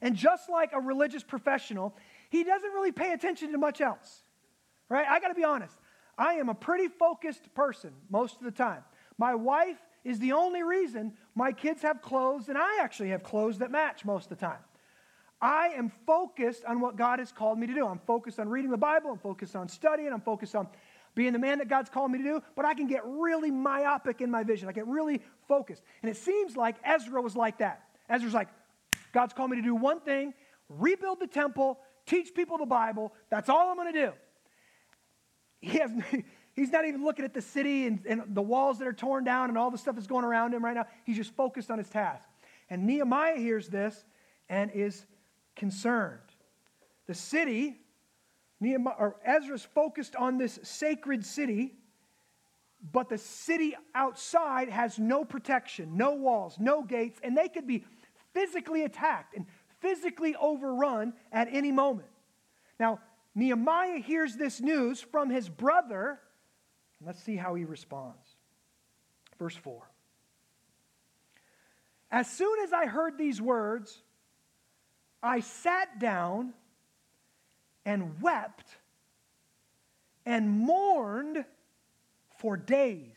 [0.00, 1.96] And just like a religious professional,
[2.28, 4.22] he doesn't really pay attention to much else.
[4.88, 5.06] Right?
[5.06, 5.74] I got to be honest.
[6.16, 8.82] I am a pretty focused person most of the time.
[9.18, 13.58] My wife is the only reason my kids have clothes, and I actually have clothes
[13.58, 14.58] that match most of the time.
[15.40, 17.86] I am focused on what God has called me to do.
[17.86, 20.66] I'm focused on reading the Bible, I'm focused on studying, I'm focused on
[21.14, 24.20] being the man that God's called me to do, but I can get really myopic
[24.20, 24.68] in my vision.
[24.68, 25.82] I get really focused.
[26.02, 27.82] And it seems like Ezra was like that.
[28.08, 28.48] Ezra's like,
[29.12, 30.34] God's called me to do one thing
[30.68, 33.12] rebuild the temple, teach people the Bible.
[33.30, 34.12] That's all I'm going to do.
[35.60, 35.90] He has,
[36.56, 39.48] he's not even looking at the city and, and the walls that are torn down
[39.48, 40.86] and all the stuff that's going around him right now.
[41.04, 42.22] He's just focused on his task.
[42.70, 44.04] And Nehemiah hears this
[44.48, 45.06] and is
[45.56, 46.20] concerned.
[47.06, 47.76] The city,
[48.60, 51.74] Nehemiah, or Ezra's focused on this sacred city,
[52.92, 57.84] but the city outside has no protection, no walls, no gates, and they could be
[58.34, 59.46] physically attacked and
[59.80, 62.08] physically overrun at any moment.
[62.78, 63.00] Now,
[63.34, 66.20] Nehemiah hears this news from his brother.
[67.04, 68.26] Let's see how he responds.
[69.38, 69.82] Verse 4.
[72.10, 74.02] As soon as I heard these words,
[75.22, 76.54] I sat down
[77.84, 78.66] and wept
[80.24, 81.44] and mourned
[82.38, 83.16] for days.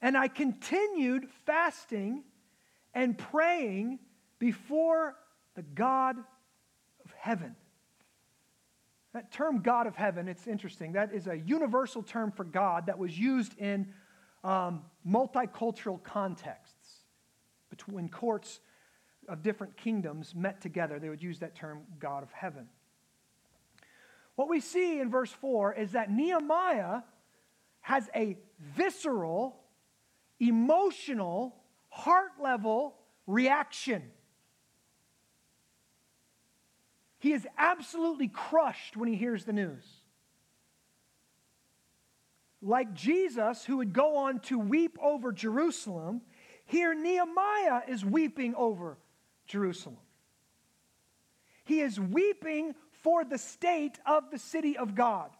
[0.00, 2.24] And I continued fasting
[2.94, 4.00] and praying
[4.42, 5.14] before
[5.54, 7.54] the God of heaven.
[9.14, 10.94] That term God of heaven, it's interesting.
[10.94, 13.94] That is a universal term for God that was used in
[14.42, 17.02] um, multicultural contexts.
[17.70, 18.58] Between courts
[19.28, 22.66] of different kingdoms met together, they would use that term God of heaven.
[24.34, 27.02] what we see in verse 4 is that Nehemiah
[27.80, 29.60] has a visceral,
[30.40, 31.54] emotional,
[31.90, 32.96] heart level
[33.28, 34.10] reaction.
[37.22, 39.84] He is absolutely crushed when he hears the news.
[42.60, 46.22] Like Jesus, who would go on to weep over Jerusalem,
[46.64, 48.98] here Nehemiah is weeping over
[49.46, 49.98] Jerusalem.
[51.62, 55.30] He is weeping for the state of the city of God.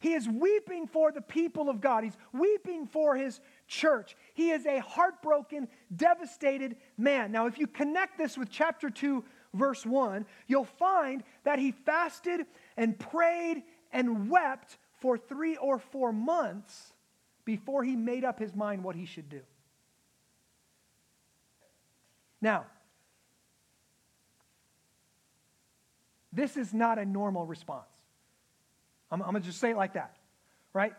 [0.00, 2.02] He is weeping for the people of God.
[2.02, 4.16] He's weeping for his church.
[4.34, 7.30] He is a heartbroken, devastated man.
[7.30, 9.22] Now, if you connect this with chapter 2,
[9.54, 13.62] verse 1, you'll find that he fasted and prayed
[13.92, 16.92] and wept for three or four months
[17.44, 19.40] before he made up his mind what he should do.
[22.40, 22.66] Now,
[26.32, 27.92] this is not a normal response.
[29.10, 30.16] I'm, I'm going to just say it like that,
[30.72, 30.94] right?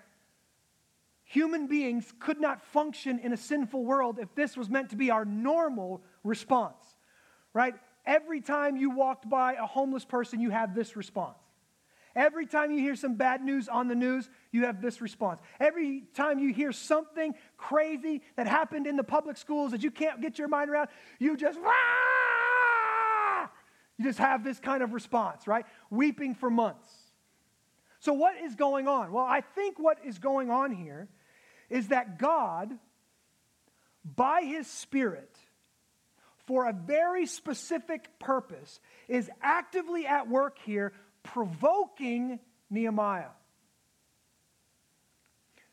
[1.26, 5.10] Human beings could not function in a sinful world if this was meant to be
[5.10, 6.84] our normal response,
[7.54, 7.74] right?
[8.06, 11.38] Every time you walked by a homeless person, you have this response.
[12.16, 15.42] Every time you hear some bad news on the news, you have this response.
[15.60, 20.22] Every time you hear something crazy that happened in the public schools that you can't
[20.22, 23.48] get your mind around, you just, Rah!
[23.98, 25.66] you just have this kind of response, right?
[25.90, 26.88] Weeping for months.
[28.00, 29.12] So, what is going on?
[29.12, 31.08] Well, I think what is going on here
[31.70, 32.78] is that God,
[34.04, 35.33] by His Spirit,
[36.46, 43.30] for a very specific purpose, is actively at work here provoking Nehemiah.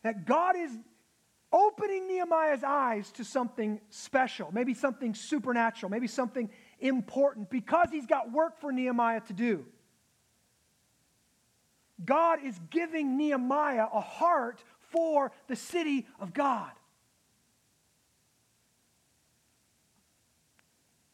[0.03, 0.71] That God is
[1.51, 8.31] opening Nehemiah's eyes to something special, maybe something supernatural, maybe something important, because he's got
[8.31, 9.65] work for Nehemiah to do.
[12.03, 16.71] God is giving Nehemiah a heart for the city of God.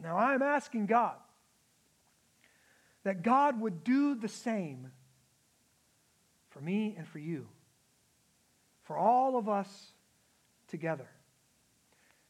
[0.01, 1.15] Now, I'm asking God
[3.03, 4.91] that God would do the same
[6.49, 7.47] for me and for you,
[8.83, 9.91] for all of us
[10.67, 11.07] together.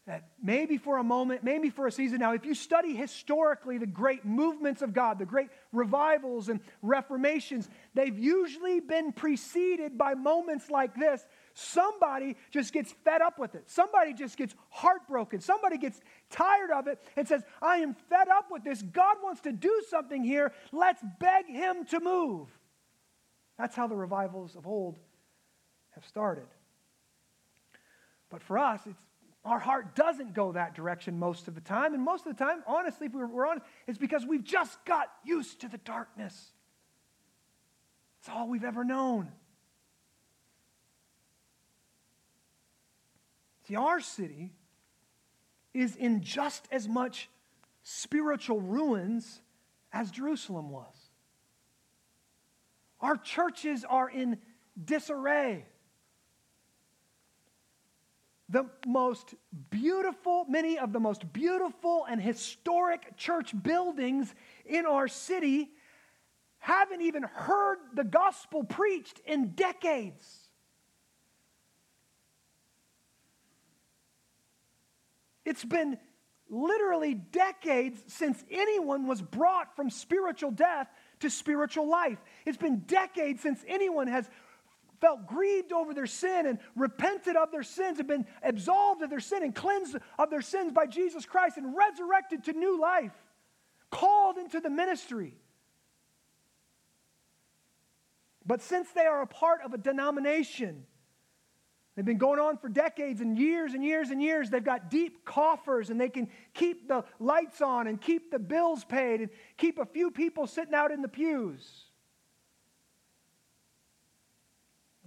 [0.06, 2.20] That maybe for a moment, maybe for a season.
[2.20, 7.68] Now, if you study historically the great movements of God, the great revivals and reformations,
[7.94, 11.26] they've usually been preceded by moments like this
[11.60, 13.68] Somebody just gets fed up with it.
[13.68, 15.42] Somebody just gets heartbroken.
[15.42, 18.84] Somebody gets tired of it and says, I am fed up with this.
[18.84, 20.54] God wants to do something here.
[20.72, 22.48] Let's beg Him to move.
[23.58, 25.00] That's how the revivals of old
[25.96, 26.46] have started.
[28.30, 29.02] But for us, it's,
[29.44, 31.96] our heart doesn't go that direction most of the time.
[31.96, 35.08] And most of the time, honestly, if we're, we're honest, it's because we've just got
[35.26, 36.52] used to the darkness.
[38.20, 39.32] It's all we've ever known.
[43.68, 44.54] See, our city
[45.74, 47.30] is in just as much
[47.84, 49.42] spiritual ruins
[49.92, 50.96] as Jerusalem was.
[53.02, 54.38] Our churches are in
[54.82, 55.66] disarray.
[58.50, 59.36] The most
[59.70, 64.34] beautiful, many of the most beautiful and historic church buildings
[64.66, 65.72] in our city
[66.60, 70.47] haven't even heard the gospel preached in decades.
[75.48, 75.98] It's been
[76.50, 80.90] literally decades since anyone was brought from spiritual death
[81.22, 82.18] to spiritual life.
[82.46, 84.30] It's been decades since anyone has
[85.00, 89.22] felt grieved over their sin and repented of their sins and been absolved of their
[89.22, 93.14] sin and cleansed of their sins by Jesus Christ and resurrected to new life,
[93.90, 95.34] called into the ministry.
[98.46, 100.86] But since they are a part of a denomination,
[101.98, 104.52] They've been going on for decades and years and years and years.
[104.52, 108.86] They've got deep coffers and they can keep the lights on and keep the bills
[108.86, 111.88] paid and keep a few people sitting out in the pews.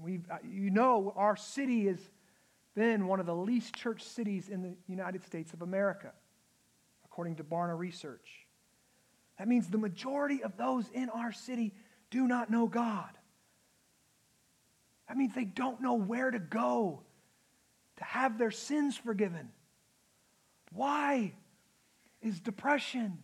[0.00, 1.98] we uh, you know, our city has
[2.74, 6.12] been one of the least church cities in the United States of America,
[7.04, 8.46] according to Barna Research.
[9.38, 11.72] That means the majority of those in our city
[12.10, 13.10] do not know God.
[15.10, 17.02] That means they don't know where to go
[17.96, 19.48] to have their sins forgiven.
[20.72, 21.32] Why
[22.22, 23.18] is depression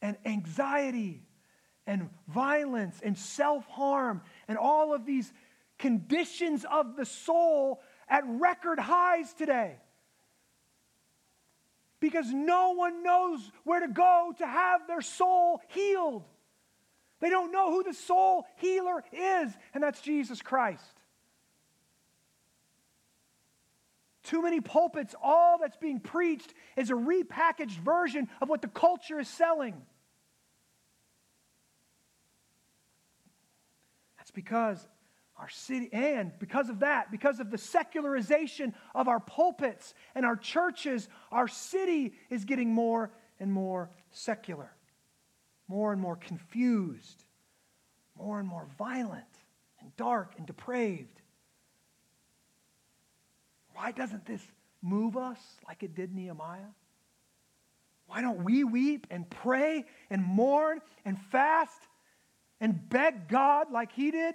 [0.00, 1.22] and anxiety
[1.86, 5.30] and violence and self harm and all of these
[5.78, 9.74] conditions of the soul at record highs today?
[12.00, 16.24] Because no one knows where to go to have their soul healed.
[17.20, 20.99] They don't know who the soul healer is, and that's Jesus Christ.
[24.22, 29.18] Too many pulpits, all that's being preached is a repackaged version of what the culture
[29.18, 29.80] is selling.
[34.18, 34.86] That's because
[35.38, 40.36] our city, and because of that, because of the secularization of our pulpits and our
[40.36, 43.10] churches, our city is getting more
[43.40, 44.70] and more secular,
[45.66, 47.24] more and more confused,
[48.18, 49.24] more and more violent
[49.80, 51.19] and dark and depraved.
[53.74, 54.42] Why doesn't this
[54.82, 56.72] move us like it did Nehemiah?
[58.06, 61.80] Why don't we weep and pray and mourn and fast
[62.60, 64.34] and beg God like he did?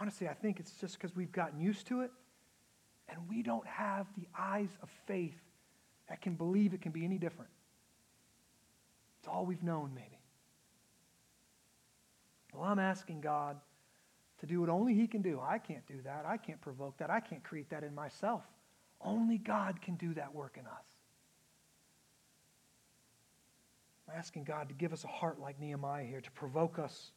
[0.00, 2.10] Honestly, I think it's just because we've gotten used to it
[3.08, 5.40] and we don't have the eyes of faith
[6.08, 7.50] that can believe it can be any different.
[9.18, 10.20] It's all we've known, maybe.
[12.54, 13.56] Well, I'm asking God
[14.40, 15.40] to do what only He can do.
[15.40, 16.24] I can't do that.
[16.26, 17.10] I can't provoke that.
[17.10, 18.42] I can't create that in myself.
[19.00, 20.84] Only God can do that work in us.
[24.08, 27.10] I'm asking God to give us a heart like Nehemiah here, to provoke us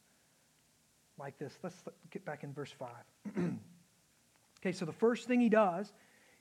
[1.18, 1.56] like this.
[1.62, 1.76] Let's
[2.10, 2.88] get back in verse 5.
[4.60, 5.92] okay, so the first thing he does,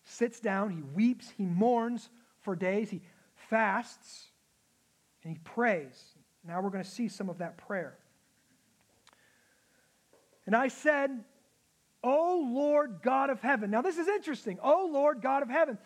[0.04, 2.10] sits down, he weeps, he mourns
[2.42, 3.02] for days, he
[3.36, 4.26] fasts,
[5.24, 6.16] and he prays.
[6.48, 7.99] Now we're going to see some of that prayer.
[10.50, 11.12] And I said,
[12.04, 13.70] O Lord God of heaven.
[13.70, 14.58] Now, this is interesting.
[14.64, 15.78] O Lord God of heaven.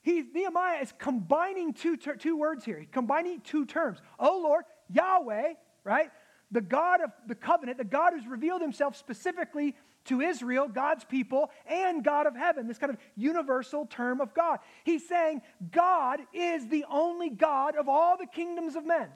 [0.00, 2.86] He, Nehemiah is combining two, ter- two words here.
[2.90, 3.98] Combining two terms.
[4.18, 5.52] O Lord, Yahweh,
[5.84, 6.10] right?
[6.50, 11.50] The God of the covenant, the God who's revealed himself specifically to Israel, God's people,
[11.66, 14.60] and God of heaven, this kind of universal term of God.
[14.84, 19.08] He's saying God is the only God of all the kingdoms of men.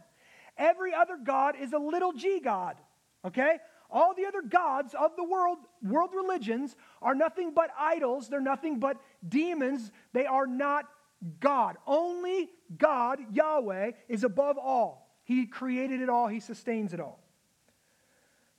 [0.58, 2.76] Every other God is a little g God,
[3.24, 3.56] okay?
[3.92, 8.28] All the other gods of the world, world religions, are nothing but idols.
[8.28, 8.96] They're nothing but
[9.28, 9.92] demons.
[10.14, 10.86] They are not
[11.40, 11.76] God.
[11.86, 15.14] Only God, Yahweh, is above all.
[15.24, 17.22] He created it all, He sustains it all.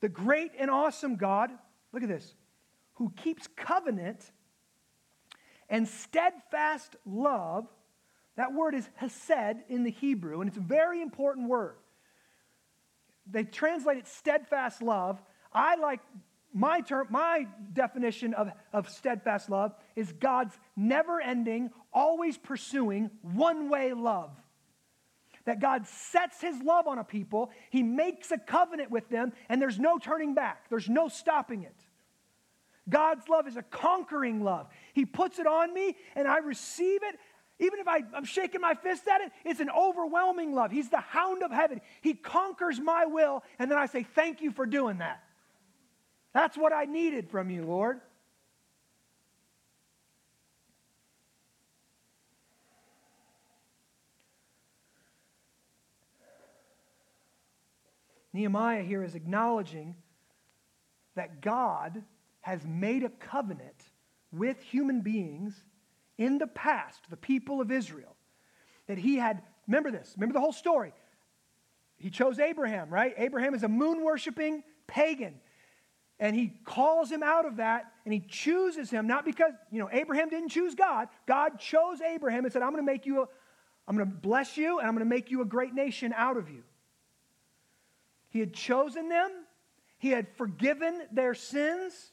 [0.02, 1.50] The great and awesome God,
[1.92, 2.36] look at this,
[2.94, 4.32] who keeps covenant
[5.68, 7.68] and steadfast love.
[8.36, 11.78] That word is hesed in the Hebrew, and it's a very important word
[13.30, 15.22] they translate it steadfast love.
[15.54, 16.00] I like
[16.54, 23.70] my term, my definition of, of steadfast love is God's never ending, always pursuing, one
[23.70, 24.32] way love.
[25.46, 29.62] That God sets his love on a people, he makes a covenant with them, and
[29.62, 31.76] there's no turning back, there's no stopping it.
[32.90, 34.68] God's love is a conquering love.
[34.94, 37.18] He puts it on me, and I receive it,
[37.60, 40.72] even if I, am shaking my fist at it, it's an overwhelming love.
[40.72, 41.82] He's the hound of heaven.
[42.02, 45.24] He conquers my will, and then I say, Thank you for doing that.
[46.34, 48.02] That's what I needed from you, Lord.
[58.34, 59.96] Nehemiah here is acknowledging
[61.16, 62.04] that God
[62.42, 63.92] has made a covenant
[64.32, 65.64] with human beings
[66.18, 68.16] in the past, the people of Israel,
[68.88, 70.94] that he had, remember this, remember the whole story.
[71.98, 73.14] He chose Abraham, right?
[73.18, 75.36] Abraham is a moon worshiping pagan.
[76.20, 79.90] And he calls him out of that and he chooses him, not because, you know,
[79.92, 81.08] Abraham didn't choose God.
[81.28, 83.28] God chose Abraham and said, I'm going to make you, a,
[83.88, 86.38] I'm going to bless you and I'm going to make you a great nation out
[86.38, 86.64] of you.
[88.30, 89.32] He had chosen them,
[89.98, 92.12] he had forgiven their sins.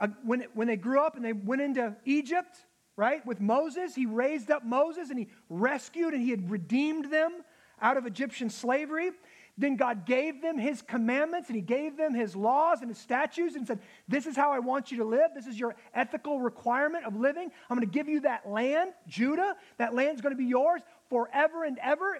[0.00, 2.56] Uh, when, when they grew up and they went into Egypt,
[2.96, 3.24] right?
[3.26, 7.32] With Moses, he raised up Moses and he rescued and he had redeemed them
[7.80, 9.10] out of Egyptian slavery.
[9.56, 13.54] Then God gave them his commandments and he gave them his laws and his statutes
[13.54, 13.78] and said,
[14.08, 15.30] This is how I want you to live.
[15.34, 17.50] This is your ethical requirement of living.
[17.70, 19.54] I'm going to give you that land, Judah.
[19.78, 22.18] That land's going to be yours forever and ever.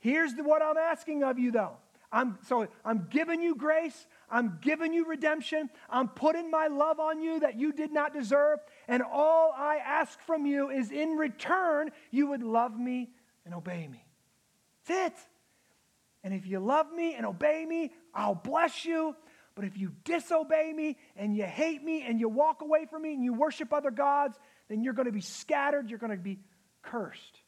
[0.00, 1.76] Here's what I'm asking of you, though.
[2.12, 4.06] I'm, so I'm giving you grace.
[4.30, 5.70] I'm giving you redemption.
[5.88, 8.58] I'm putting my love on you that you did not deserve.
[8.90, 13.08] And all I ask from you is in return, you would love me
[13.44, 14.04] and obey me.
[14.84, 15.26] That's it.
[16.24, 19.14] And if you love me and obey me, I'll bless you.
[19.54, 23.14] But if you disobey me and you hate me and you walk away from me
[23.14, 24.36] and you worship other gods,
[24.68, 25.88] then you're going to be scattered.
[25.88, 26.40] You're going to be
[26.82, 27.38] cursed.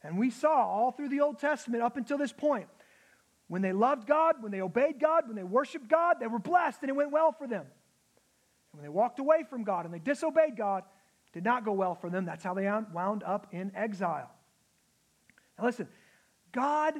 [0.00, 2.68] And we saw all through the Old Testament up until this point
[3.48, 6.78] when they loved God, when they obeyed God, when they worshiped God, they were blessed
[6.82, 7.66] and it went well for them.
[8.72, 10.84] And when they walked away from God and they disobeyed God,
[11.32, 12.24] did not go well for them.
[12.24, 14.30] That's how they wound up in exile.
[15.58, 15.88] Now listen,
[16.52, 16.94] God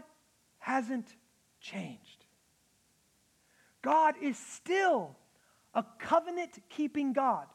[0.58, 1.14] hasn't
[1.60, 2.26] changed.
[3.82, 5.16] God is still
[5.74, 7.46] a covenant keeping God.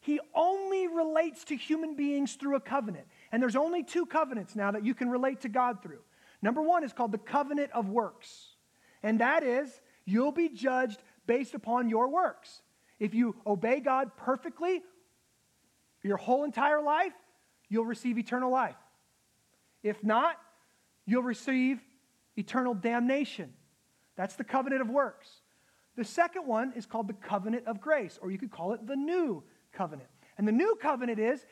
[0.00, 3.06] He only relates to human beings through a covenant.
[3.32, 5.98] And there's only two covenants now that you can relate to God through.
[6.42, 8.54] Number one is called the covenant of works,
[9.02, 12.62] and that is you'll be judged based upon your works.
[12.98, 14.82] If you obey God perfectly
[16.06, 17.12] your whole entire life,
[17.68, 18.76] you'll receive eternal life.
[19.82, 20.36] If not,
[21.04, 21.80] you'll receive
[22.36, 23.52] eternal damnation.
[24.16, 25.28] That's the covenant of works.
[25.96, 28.96] The second one is called the covenant of grace, or you could call it the
[28.96, 29.42] new
[29.72, 30.08] covenant.
[30.38, 31.44] And the new covenant is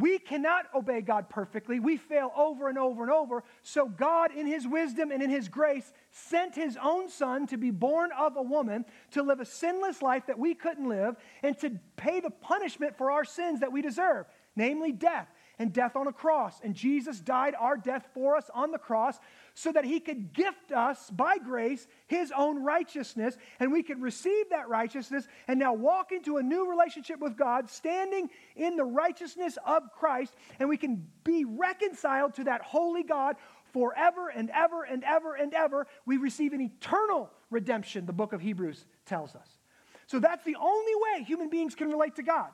[0.00, 1.78] we cannot obey God perfectly.
[1.78, 3.44] We fail over and over and over.
[3.62, 7.70] So, God, in His wisdom and in His grace, sent His own Son to be
[7.70, 11.78] born of a woman, to live a sinless life that we couldn't live, and to
[11.96, 14.26] pay the punishment for our sins that we deserve,
[14.56, 15.28] namely death
[15.60, 16.58] and death on a cross.
[16.64, 19.20] And Jesus died our death for us on the cross
[19.52, 24.48] so that he could gift us by grace his own righteousness and we could receive
[24.50, 29.58] that righteousness and now walk into a new relationship with God, standing in the righteousness
[29.66, 33.36] of Christ, and we can be reconciled to that holy God
[33.74, 35.86] forever and ever and ever and ever.
[36.06, 39.58] We receive an eternal redemption, the book of Hebrews tells us.
[40.06, 42.48] So that's the only way human beings can relate to God.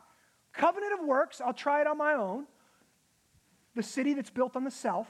[0.52, 2.46] Covenant of works, I'll try it on my own
[3.76, 5.06] the city that's built on the self,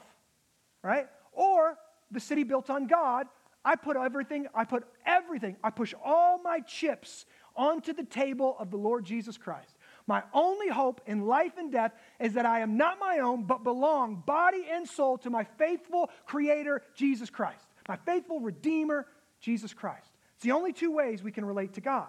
[0.83, 1.07] right?
[1.31, 1.77] Or
[2.11, 3.25] the city built on God.
[3.65, 8.69] I put everything, I put everything, I push all my chips onto the table of
[8.69, 9.73] the Lord Jesus Christ.
[10.05, 13.63] My only hope in life and death is that I am not my own, but
[13.63, 19.05] belong body and soul to my faithful Creator, Jesus Christ, my faithful Redeemer,
[19.41, 20.11] Jesus Christ.
[20.35, 22.07] It's the only two ways we can relate to God.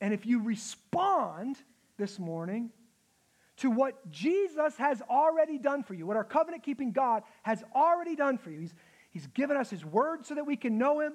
[0.00, 1.56] And if you respond
[1.96, 2.70] this morning
[3.58, 8.14] to what Jesus has already done for you, what our covenant keeping God has already
[8.14, 8.60] done for you.
[8.60, 8.74] He's,
[9.10, 11.14] he's given us His word so that we can know Him.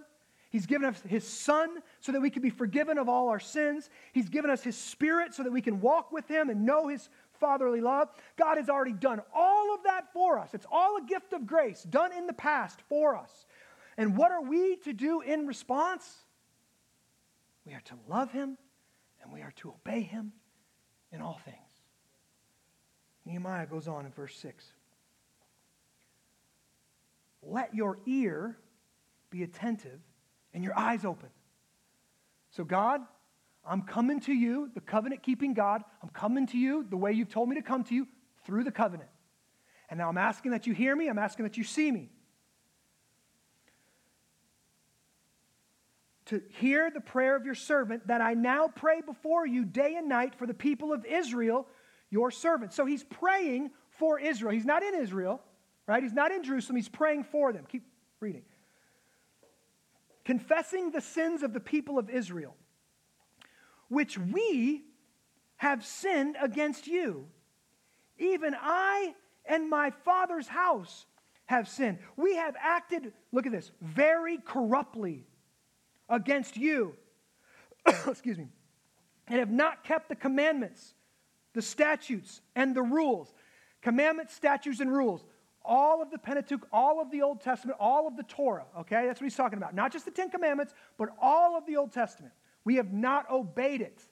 [0.50, 1.70] He's given us His Son
[2.00, 3.90] so that we can be forgiven of all our sins.
[4.12, 7.10] He's given us His Spirit so that we can walk with Him and know His
[7.40, 8.10] fatherly love.
[8.38, 10.54] God has already done all of that for us.
[10.54, 13.46] It's all a gift of grace done in the past for us.
[13.98, 16.12] And what are we to do in response?
[17.66, 18.58] We are to love Him
[19.22, 20.34] and we are to obey Him
[21.12, 21.58] in all things.
[23.26, 24.66] Nehemiah goes on in verse 6.
[27.44, 28.58] Let your ear
[29.30, 30.00] be attentive
[30.54, 31.30] and your eyes open.
[32.52, 33.02] So, God,
[33.66, 35.84] I'm coming to you, the covenant keeping God.
[36.02, 38.08] I'm coming to you the way you've told me to come to you
[38.46, 39.10] through the covenant.
[39.90, 42.10] And now I'm asking that you hear me, I'm asking that you see me.
[46.32, 50.08] To hear the prayer of your servant that I now pray before you day and
[50.08, 51.68] night for the people of Israel,
[52.10, 52.72] your servant.
[52.72, 54.54] So he's praying for Israel.
[54.54, 55.42] He's not in Israel,
[55.88, 56.02] right?
[56.02, 56.78] He's not in Jerusalem.
[56.78, 57.66] He's praying for them.
[57.70, 57.84] Keep
[58.22, 58.44] reading.
[60.24, 62.56] Confessing the sins of the people of Israel,
[63.90, 64.84] which we
[65.58, 67.28] have sinned against you.
[68.18, 69.16] Even I
[69.46, 71.08] and my father's house
[71.48, 71.98] have sinned.
[72.16, 75.26] We have acted, look at this, very corruptly
[76.12, 76.94] against you,
[78.08, 78.50] excuse me,
[79.28, 80.94] and have not kept the commandments,
[81.54, 83.34] the statutes, and the rules.
[83.82, 85.24] Commandments, statutes, and rules.
[85.64, 89.06] All of the Pentateuch, all of the Old Testament, all of the Torah, okay?
[89.08, 89.74] That's what he's talking about.
[89.74, 92.34] Not just the Ten Commandments, but all of the Old Testament.
[92.64, 94.04] We have not obeyed it.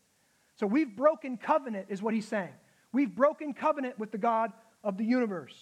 [0.55, 2.53] So we've broken covenant, is what he's saying.
[2.91, 4.51] We've broken covenant with the God
[4.83, 5.55] of the universe.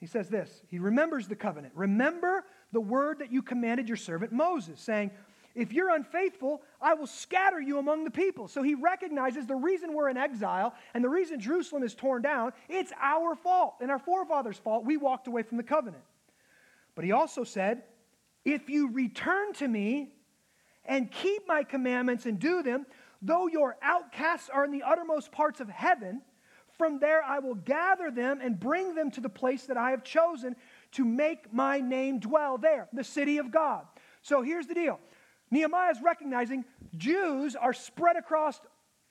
[0.00, 1.74] He says this He remembers the covenant.
[1.74, 2.44] Remember
[2.74, 5.10] the word that you commanded your servant Moses, saying,
[5.54, 8.48] If you're unfaithful, I will scatter you among the people.
[8.48, 12.52] So he recognizes the reason we're in exile and the reason Jerusalem is torn down,
[12.68, 14.84] it's our fault and our forefathers' fault.
[14.84, 16.04] We walked away from the covenant.
[16.94, 17.82] But he also said,
[18.44, 20.12] If you return to me
[20.84, 22.86] and keep my commandments and do them,
[23.22, 26.20] though your outcasts are in the uttermost parts of heaven,
[26.76, 30.04] from there I will gather them and bring them to the place that I have
[30.04, 30.56] chosen
[30.94, 33.86] to make my name dwell there, the city of God.
[34.22, 34.98] So here's the deal
[35.50, 36.64] Nehemiah is recognizing
[36.96, 38.60] Jews are spread across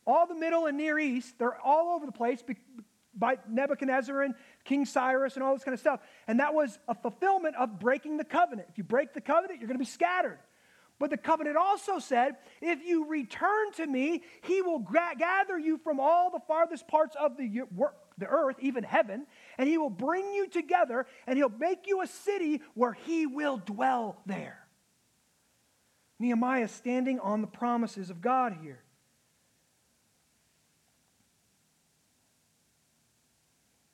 [0.06, 2.44] all the Middle and Near East, they're all over the place
[3.16, 4.34] by Nebuchadnezzar and
[4.66, 6.02] King Cyrus and all this kind of stuff.
[6.28, 8.68] And that was a fulfillment of breaking the covenant.
[8.72, 10.40] If you break the covenant, you're going to be scattered.
[11.00, 16.00] But the covenant also said, if you return to me, he will gather you from
[16.00, 17.64] all the farthest parts of the,
[18.18, 19.26] the earth, even heaven,
[19.58, 23.58] and he will bring you together and he'll make you a city where he will
[23.58, 24.60] dwell there.
[26.20, 28.84] Nehemiah is standing on the promises of God here.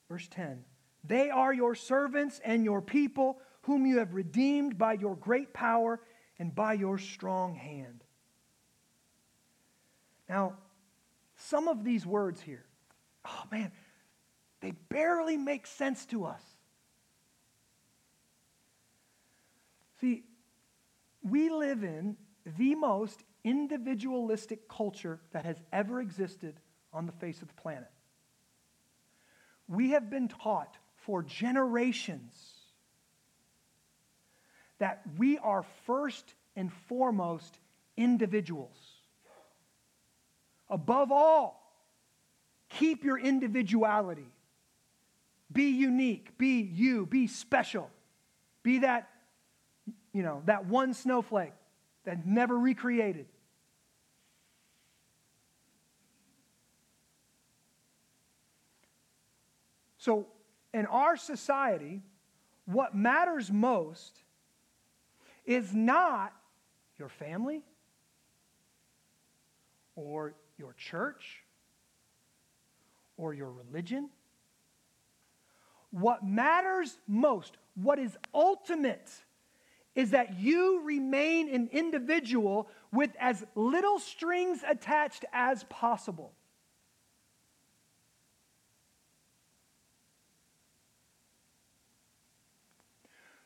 [0.10, 0.64] Verse 10
[1.04, 6.00] They are your servants and your people, whom you have redeemed by your great power
[6.38, 8.04] and by your strong hand.
[10.28, 10.54] Now,
[11.36, 12.66] some of these words here,
[13.26, 13.72] oh man,
[14.62, 16.42] they barely make sense to us.
[20.02, 20.24] See,
[21.24, 22.18] we live in
[22.58, 26.56] the most individualistic culture that has ever existed
[26.94, 27.90] on the face of the planet.
[29.68, 32.34] We have been taught for generations
[34.80, 37.60] that we are first and foremost
[37.96, 38.78] individuals.
[40.70, 41.74] Above all,
[42.70, 44.28] keep your individuality.
[45.52, 47.90] Be unique, be you, be special.
[48.62, 49.10] Be that,
[50.14, 51.54] you know, that one snowflake
[52.06, 53.26] that never recreated.
[59.98, 60.28] So,
[60.74, 62.02] in our society,
[62.66, 64.24] what matters most
[65.46, 66.32] is not
[66.98, 67.64] your family
[69.96, 71.44] or your church
[73.18, 74.10] or your religion.
[75.92, 79.10] What matters most, what is ultimate,
[79.96, 86.34] is that you remain an individual with as little strings attached as possible.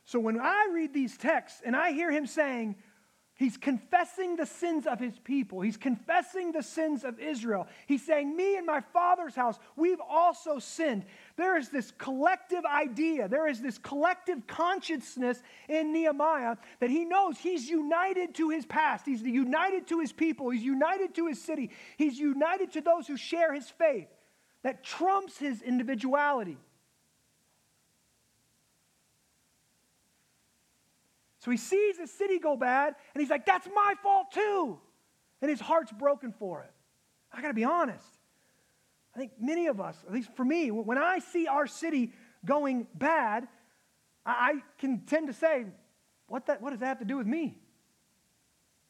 [0.06, 2.76] So when I read these texts and I hear him saying,
[3.36, 5.62] He's confessing the sins of his people.
[5.62, 7.68] He's confessing the sins of Israel.
[7.88, 11.06] He's saying, Me and my father's house, we've also sinned.
[11.36, 17.40] There is this collective idea, there is this collective consciousness in Nehemiah that he knows
[17.40, 19.06] he's united to his past.
[19.08, 20.52] He's united to his people.
[20.52, 21.72] He's united to his city.
[21.98, 24.10] He's united to those who share his faith
[24.62, 26.58] that trumps his individuality.
[31.44, 34.80] So he sees his city go bad, and he's like, that's my fault too.
[35.42, 36.72] And his heart's broken for it.
[37.34, 38.08] I got to be honest.
[39.14, 42.14] I think many of us, at least for me, when I see our city
[42.46, 43.50] going bad,
[44.26, 45.66] I can tend to say,
[46.28, 47.58] what, that, what does that have to do with me?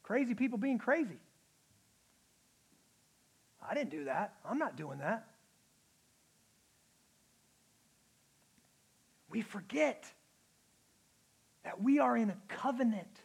[0.04, 1.18] Crazy people being crazy.
[3.68, 4.34] I didn't do that.
[4.48, 5.26] I'm not doing that.
[9.28, 10.04] We forget
[11.64, 13.20] that we are in a covenant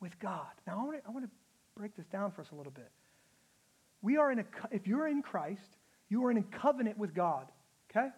[0.00, 0.46] with God.
[0.66, 1.30] Now, I want, to, I want to
[1.76, 2.90] break this down for us a little bit.
[4.02, 5.78] We are in a, if you're in Christ,
[6.08, 7.50] you are in a covenant with God,
[7.90, 8.08] okay?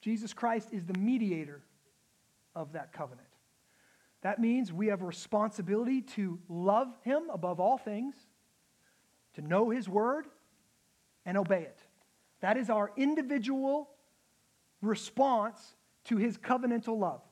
[0.00, 1.60] Jesus Christ is the mediator
[2.54, 3.26] of that covenant.
[4.22, 8.14] That means we have a responsibility to love him above all things,
[9.34, 10.26] to know his word,
[11.24, 11.78] and obey it.
[12.40, 13.90] That is our individual
[14.82, 15.74] response
[16.04, 17.22] to his covenantal love.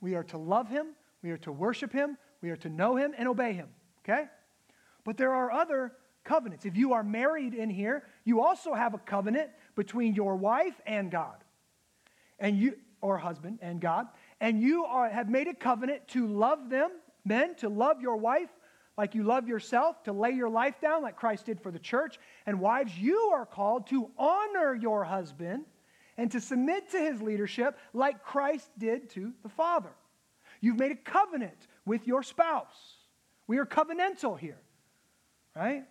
[0.00, 0.88] We are to love him,
[1.22, 3.68] we are to worship him, we are to know him and obey him,
[4.04, 4.26] okay?
[5.04, 5.92] But there are other
[6.24, 6.66] covenants.
[6.66, 11.10] If you are married in here, you also have a covenant between your wife and
[11.10, 11.36] God.
[12.38, 14.06] And you or husband and God,
[14.40, 16.90] and you are, have made a covenant to love them,
[17.24, 18.48] men, to love your wife
[18.96, 22.18] like you love yourself, to lay your life down like Christ did for the church.
[22.46, 25.64] And wives, you are called to honor your husband
[26.16, 29.90] and to submit to his leadership like Christ did to the Father.
[30.60, 32.96] You've made a covenant with your spouse.
[33.46, 34.58] We are covenantal here,
[35.54, 35.84] right?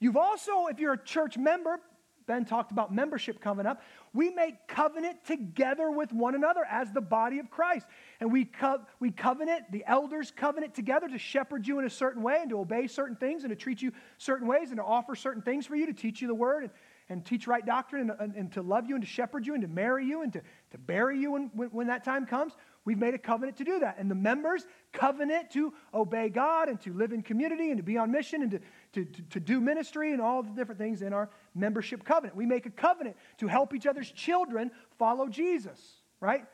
[0.00, 1.80] You've also, if you're a church member,
[2.26, 3.82] Ben talked about membership coming up.
[4.12, 7.86] We make covenant together with one another as the body of Christ.
[8.20, 12.22] And we, co- we covenant, the elders covenant together to shepherd you in a certain
[12.22, 15.16] way and to obey certain things and to treat you certain ways and to offer
[15.16, 16.72] certain things for you, to teach you the word and,
[17.08, 19.62] and teach right doctrine and, and, and, to love you and to shepherd you and
[19.62, 22.52] to marry you and to, to bury you when, when, when that time comes.
[22.84, 23.96] We've made a covenant to do that.
[23.98, 27.96] And the members covenant to obey God and to live in community and to be
[27.98, 28.60] on mission and to,
[28.92, 32.36] to, to, to do ministry and all the different things in our membership covenant.
[32.36, 35.80] We make a covenant to help each other's children follow Jesus,
[36.20, 36.44] right?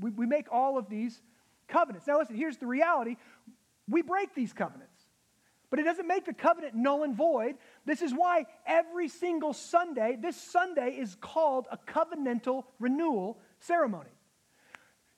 [0.00, 1.20] We, we make all of these
[1.68, 2.06] covenants.
[2.06, 3.16] Now, listen, here's the reality
[3.88, 4.89] we break these covenants.
[5.70, 7.54] But it doesn't make the covenant null and void.
[7.86, 14.10] This is why every single Sunday, this Sunday is called a covenantal renewal ceremony.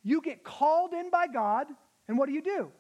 [0.03, 1.69] You get called in by God,
[2.07, 2.71] and what do you do?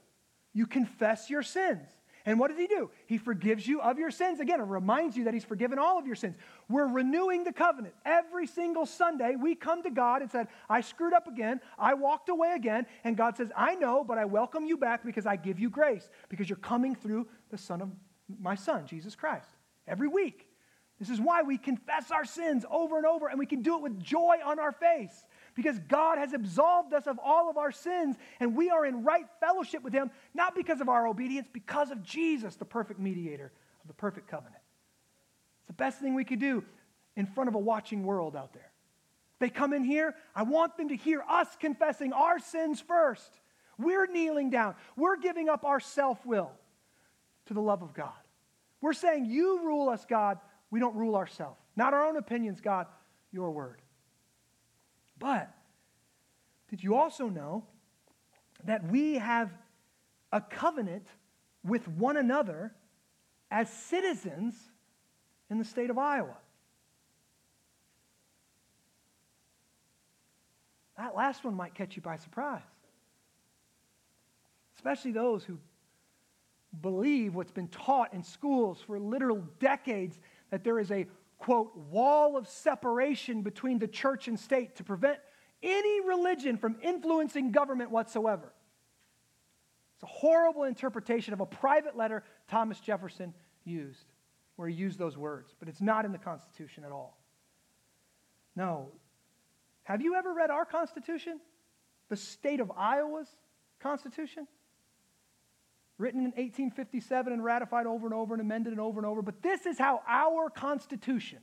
[0.53, 1.89] You confess your sins.
[2.25, 2.91] And what does he do?
[3.07, 4.39] He forgives you of your sins.
[4.39, 6.37] Again, it reminds you that he's forgiven all of your sins.
[6.69, 7.95] We're renewing the covenant.
[8.05, 11.61] Every single Sunday, we come to God and said, I screwed up again.
[11.77, 12.87] I walked away again.
[13.03, 16.09] And God says, I know, but I welcome you back because I give you grace,
[16.29, 17.91] because you're coming through the Son of
[18.41, 19.49] my Son, Jesus Christ.
[19.87, 20.49] Every week.
[20.99, 23.83] This is why we confess our sins over and over, and we can do it
[23.83, 25.25] with joy on our face
[25.55, 29.27] because God has absolved us of all of our sins, and we are in right
[29.41, 33.89] fellowship with Him, not because of our obedience, because of Jesus, the perfect mediator of
[33.89, 34.63] the perfect covenant.
[35.59, 36.65] It's the best thing we could do
[37.17, 38.71] in front of a watching world out there.
[39.41, 43.41] They come in here, I want them to hear us confessing our sins first.
[43.77, 46.53] We're kneeling down, we're giving up our self will
[47.53, 48.13] to the love of God.
[48.81, 50.39] We're saying, You rule us, God.
[50.71, 51.61] We don't rule ourselves.
[51.77, 52.87] Not our own opinions, God,
[53.31, 53.81] your word.
[55.19, 55.55] But
[56.71, 57.65] did you also know
[58.65, 59.51] that we have
[60.33, 61.07] a covenant
[61.63, 62.73] with one another
[63.51, 64.55] as citizens
[65.51, 66.37] in the state of Iowa?
[70.97, 72.63] That last one might catch you by surprise.
[74.77, 75.59] Especially those who
[76.81, 80.19] believe what's been taught in schools for literal decades
[80.51, 81.07] that there is a
[81.39, 85.19] quote, wall of separation between the church and state to prevent
[85.63, 88.53] any religion from influencing government whatsoever.
[89.97, 94.07] It's a horrible interpretation of a private letter Thomas Jefferson used,
[94.57, 97.19] where he used those words, but it's not in the Constitution at all.
[98.55, 98.89] No.
[99.85, 101.41] Have you ever read our Constitution?
[102.09, 103.29] The state of Iowa's
[103.81, 104.47] Constitution?
[106.03, 109.23] Written in 1857 and ratified over and over and amended and over and over.
[109.23, 111.39] But this is how our Constitution,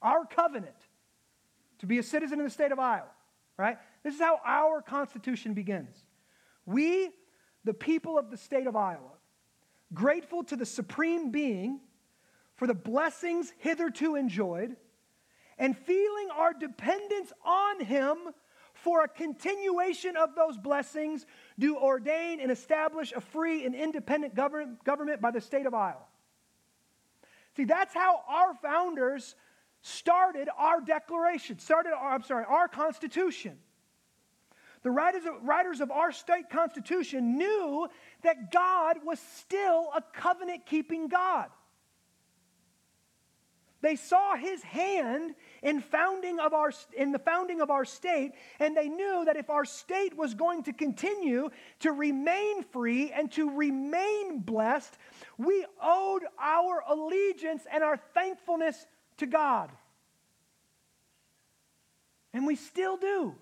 [0.00, 0.76] our covenant
[1.80, 3.10] to be a citizen in the state of Iowa,
[3.58, 3.78] right?
[4.04, 5.96] This is how our Constitution begins.
[6.64, 7.10] We,
[7.64, 9.10] the people of the state of Iowa,
[9.92, 11.80] grateful to the Supreme Being
[12.54, 14.76] for the blessings hitherto enjoyed,
[15.58, 18.16] and feeling our dependence on Him
[18.86, 21.26] for a continuation of those blessings,
[21.58, 26.04] do ordain and establish a free and independent government, by the state of Iowa.
[27.56, 29.34] See, that's how our founders
[29.82, 33.58] started our declaration, started our, I'm sorry, our Constitution.
[34.84, 37.88] The writers of, writers of our state constitution knew
[38.22, 41.46] that God was still a covenant keeping God.
[43.80, 48.76] They saw his hand in, founding of our, in the founding of our state, and
[48.76, 51.50] they knew that if our state was going to continue
[51.80, 54.96] to remain free and to remain blessed,
[55.38, 58.86] we owed our allegiance and our thankfulness
[59.18, 59.70] to God.
[62.32, 63.34] And we still do.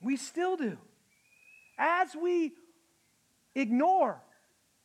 [0.00, 0.78] We still do.
[1.78, 2.52] As we
[3.54, 4.20] ignore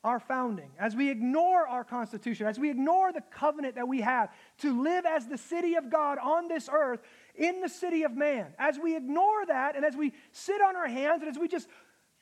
[0.04, 4.32] our founding, as we ignore our Constitution, as we ignore the covenant that we have
[4.60, 7.02] to live as the city of God on this earth
[7.36, 10.88] in the city of man, as we ignore that and as we sit on our
[10.88, 11.68] hands and as we just,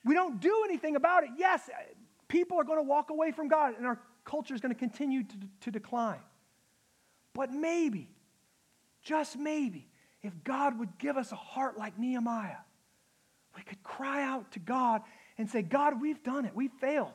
[0.03, 1.69] we don't do anything about it, yes,
[2.27, 5.23] people are going to walk away from God and our culture is going to continue
[5.23, 6.19] to, to decline.
[7.33, 8.09] But maybe,
[9.01, 9.87] just maybe,
[10.21, 12.57] if God would give us a heart like Nehemiah,
[13.55, 15.01] we could cry out to God
[15.37, 16.53] and say, God, we've done it.
[16.53, 17.13] We've failed.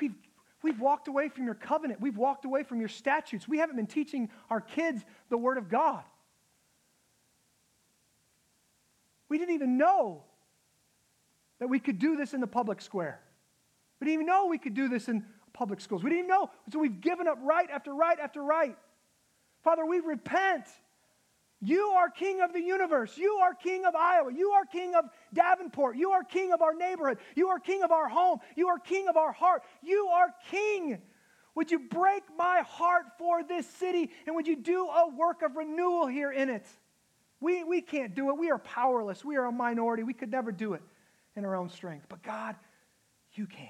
[0.00, 0.14] We've,
[0.62, 2.00] we've walked away from your covenant.
[2.00, 3.48] We've walked away from your statutes.
[3.48, 6.02] We haven't been teaching our kids the Word of God.
[9.28, 10.22] We didn't even know
[11.58, 13.20] that we could do this in the public square.
[14.00, 16.02] We didn't even know we could do this in public schools.
[16.02, 16.50] We didn't even know.
[16.72, 18.76] So we've given up right after right after right.
[19.64, 20.64] Father, we repent.
[21.60, 23.16] You are king of the universe.
[23.16, 24.32] You are king of Iowa.
[24.32, 25.96] You are king of Davenport.
[25.96, 27.18] You are king of our neighborhood.
[27.34, 28.38] You are king of our home.
[28.54, 29.62] You are king of our heart.
[29.82, 30.98] You are king.
[31.56, 35.56] Would you break my heart for this city and would you do a work of
[35.56, 36.64] renewal here in it?
[37.40, 38.38] We, we can't do it.
[38.38, 39.24] We are powerless.
[39.24, 40.04] We are a minority.
[40.04, 40.82] We could never do it
[41.34, 42.06] in our own strength.
[42.08, 42.54] But God,
[43.32, 43.68] you can.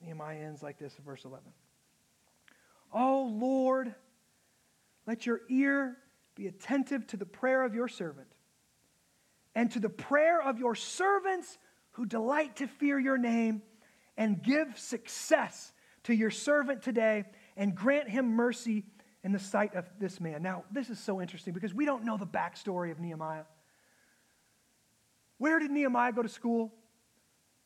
[0.00, 1.44] Nehemiah ends like this in verse 11.
[2.92, 3.77] Oh Lord,
[5.08, 5.96] let your ear
[6.34, 8.28] be attentive to the prayer of your servant
[9.54, 11.56] and to the prayer of your servants
[11.92, 13.60] who delight to fear your name,
[14.16, 15.72] and give success
[16.04, 17.24] to your servant today
[17.56, 18.84] and grant him mercy
[19.24, 20.42] in the sight of this man.
[20.42, 23.44] Now, this is so interesting because we don't know the backstory of Nehemiah.
[25.38, 26.72] Where did Nehemiah go to school?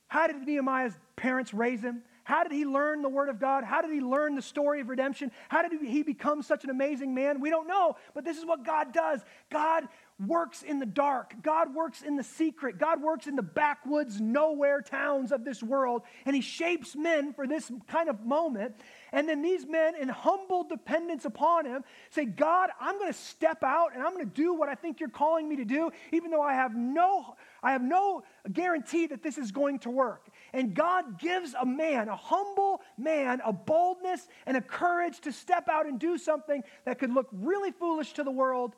[0.06, 2.02] How did Nehemiah's parents raise him?
[2.24, 3.64] How did he learn the Word of God?
[3.64, 5.32] How did he learn the story of redemption?
[5.48, 7.40] How did he become such an amazing man?
[7.40, 9.20] We don't know, but this is what God does.
[9.50, 9.88] God
[10.26, 11.34] works in the dark.
[11.42, 12.78] God works in the secret.
[12.78, 16.02] God works in the backwoods, nowhere towns of this world.
[16.24, 18.76] And He shapes men for this kind of moment.
[19.12, 23.62] And then these men, in humble dependence upon Him, say, God, I'm going to step
[23.62, 26.30] out and I'm going to do what I think you're calling me to do, even
[26.30, 30.28] though I have no, I have no guarantee that this is going to work.
[30.52, 35.68] And God gives a man, a humble man, a boldness and a courage to step
[35.68, 38.74] out and do something that could look really foolish to the world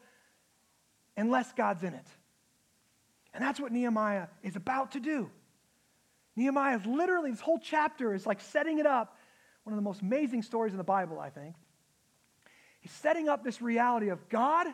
[1.16, 2.06] unless God's in it.
[3.32, 5.30] And that's what Nehemiah is about to do.
[6.36, 9.18] Nehemiah is literally, this whole chapter is like setting it up.
[9.64, 11.54] One of the most amazing stories in the Bible, I think.
[12.80, 14.66] He's setting up this reality of God,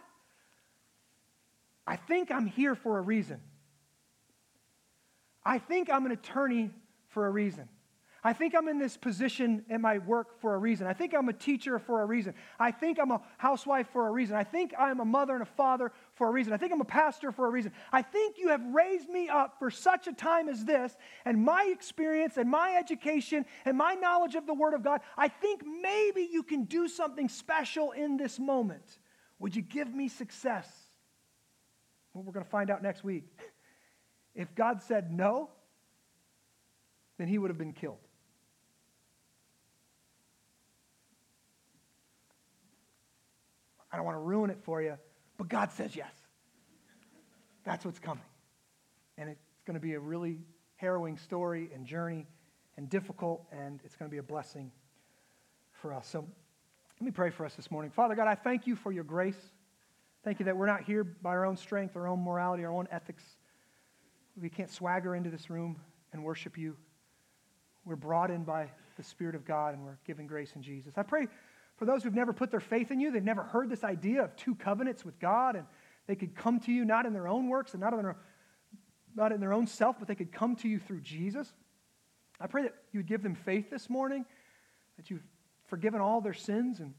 [1.87, 3.41] I think I'm here for a reason.
[5.45, 6.71] I think I'm an attorney
[7.11, 7.69] for a reason.
[8.23, 10.87] I think I'm in this position in my work for a reason.
[10.87, 12.35] I think I'm a teacher for a reason.
[12.59, 14.37] I think I'm a housewife for a reason.
[14.37, 16.53] I think I'm a mother and a father for a reason.
[16.53, 17.73] I think I'm a pastor for a reason.
[17.93, 20.95] I think you have raised me up for such a time as this,
[21.25, 25.29] and my experience and my education and my knowledge of the Word of God, I
[25.29, 28.99] think maybe you can do something special in this moment.
[29.39, 30.71] Would you give me success?
[32.13, 33.25] Well, we're going to find out next week.
[34.33, 35.51] If God said no,
[37.21, 37.99] then he would have been killed.
[43.93, 44.97] I don't want to ruin it for you,
[45.37, 46.15] but God says yes.
[47.63, 48.25] That's what's coming.
[49.19, 50.39] And it's going to be a really
[50.77, 52.27] harrowing story and journey
[52.79, 54.73] and difficult, and it's going to be a blessing
[55.73, 56.09] for us.
[56.09, 56.21] So
[57.01, 57.91] let me pray for us this morning.
[57.91, 59.53] Father God, I thank you for your grace.
[60.25, 62.89] Thank you that we're not here by our own strength, our own morality, our own
[62.91, 63.25] ethics.
[64.41, 65.77] We can't swagger into this room
[66.15, 66.77] and worship you.
[67.85, 70.95] We're brought in by the Spirit of God and we're given grace in Jesus.
[70.97, 71.27] I pray
[71.81, 74.37] for those who've never put their faith in you, they've never heard this idea of
[74.37, 75.65] two covenants with God, and
[76.07, 78.17] they could come to you not in their own works and not in their,
[79.17, 81.51] not in their own self, but they could come to you through Jesus.
[82.39, 84.27] I pray that you would give them faith this morning,
[84.99, 85.25] that you've
[85.69, 86.93] forgiven all their sins, and,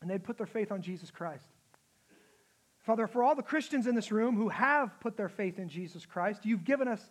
[0.00, 1.46] and they'd put their faith on Jesus Christ.
[2.80, 6.04] Father, for all the Christians in this room who have put their faith in Jesus
[6.04, 7.10] Christ, you've given us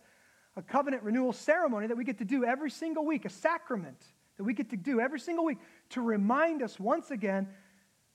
[0.60, 4.04] a covenant renewal ceremony that we get to do every single week, a sacrament
[4.38, 5.58] that we get to do every single week
[5.90, 7.48] to remind us once again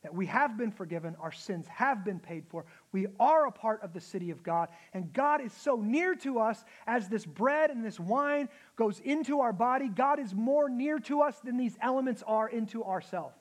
[0.03, 3.83] that we have been forgiven, our sins have been paid for, we are a part
[3.83, 7.71] of the city of God, and God is so near to us as this bread
[7.71, 9.89] and this wine goes into our body.
[9.89, 13.39] God is more near to us than these elements are into ourselves.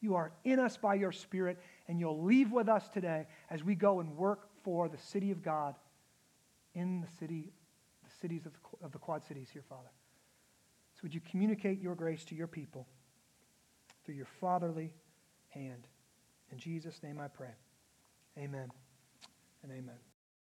[0.00, 3.74] You are in us by your Spirit, and you'll leave with us today as we
[3.74, 5.74] go and work for the city of God
[6.76, 7.50] in the city,
[8.20, 9.90] cities of the, of the Quad Cities here, Father.
[10.94, 12.86] So would you communicate your grace to your people
[14.04, 14.92] through your fatherly
[15.50, 15.86] hand?
[16.50, 17.54] In Jesus' name I pray.
[18.38, 18.70] Amen
[19.62, 20.15] and amen.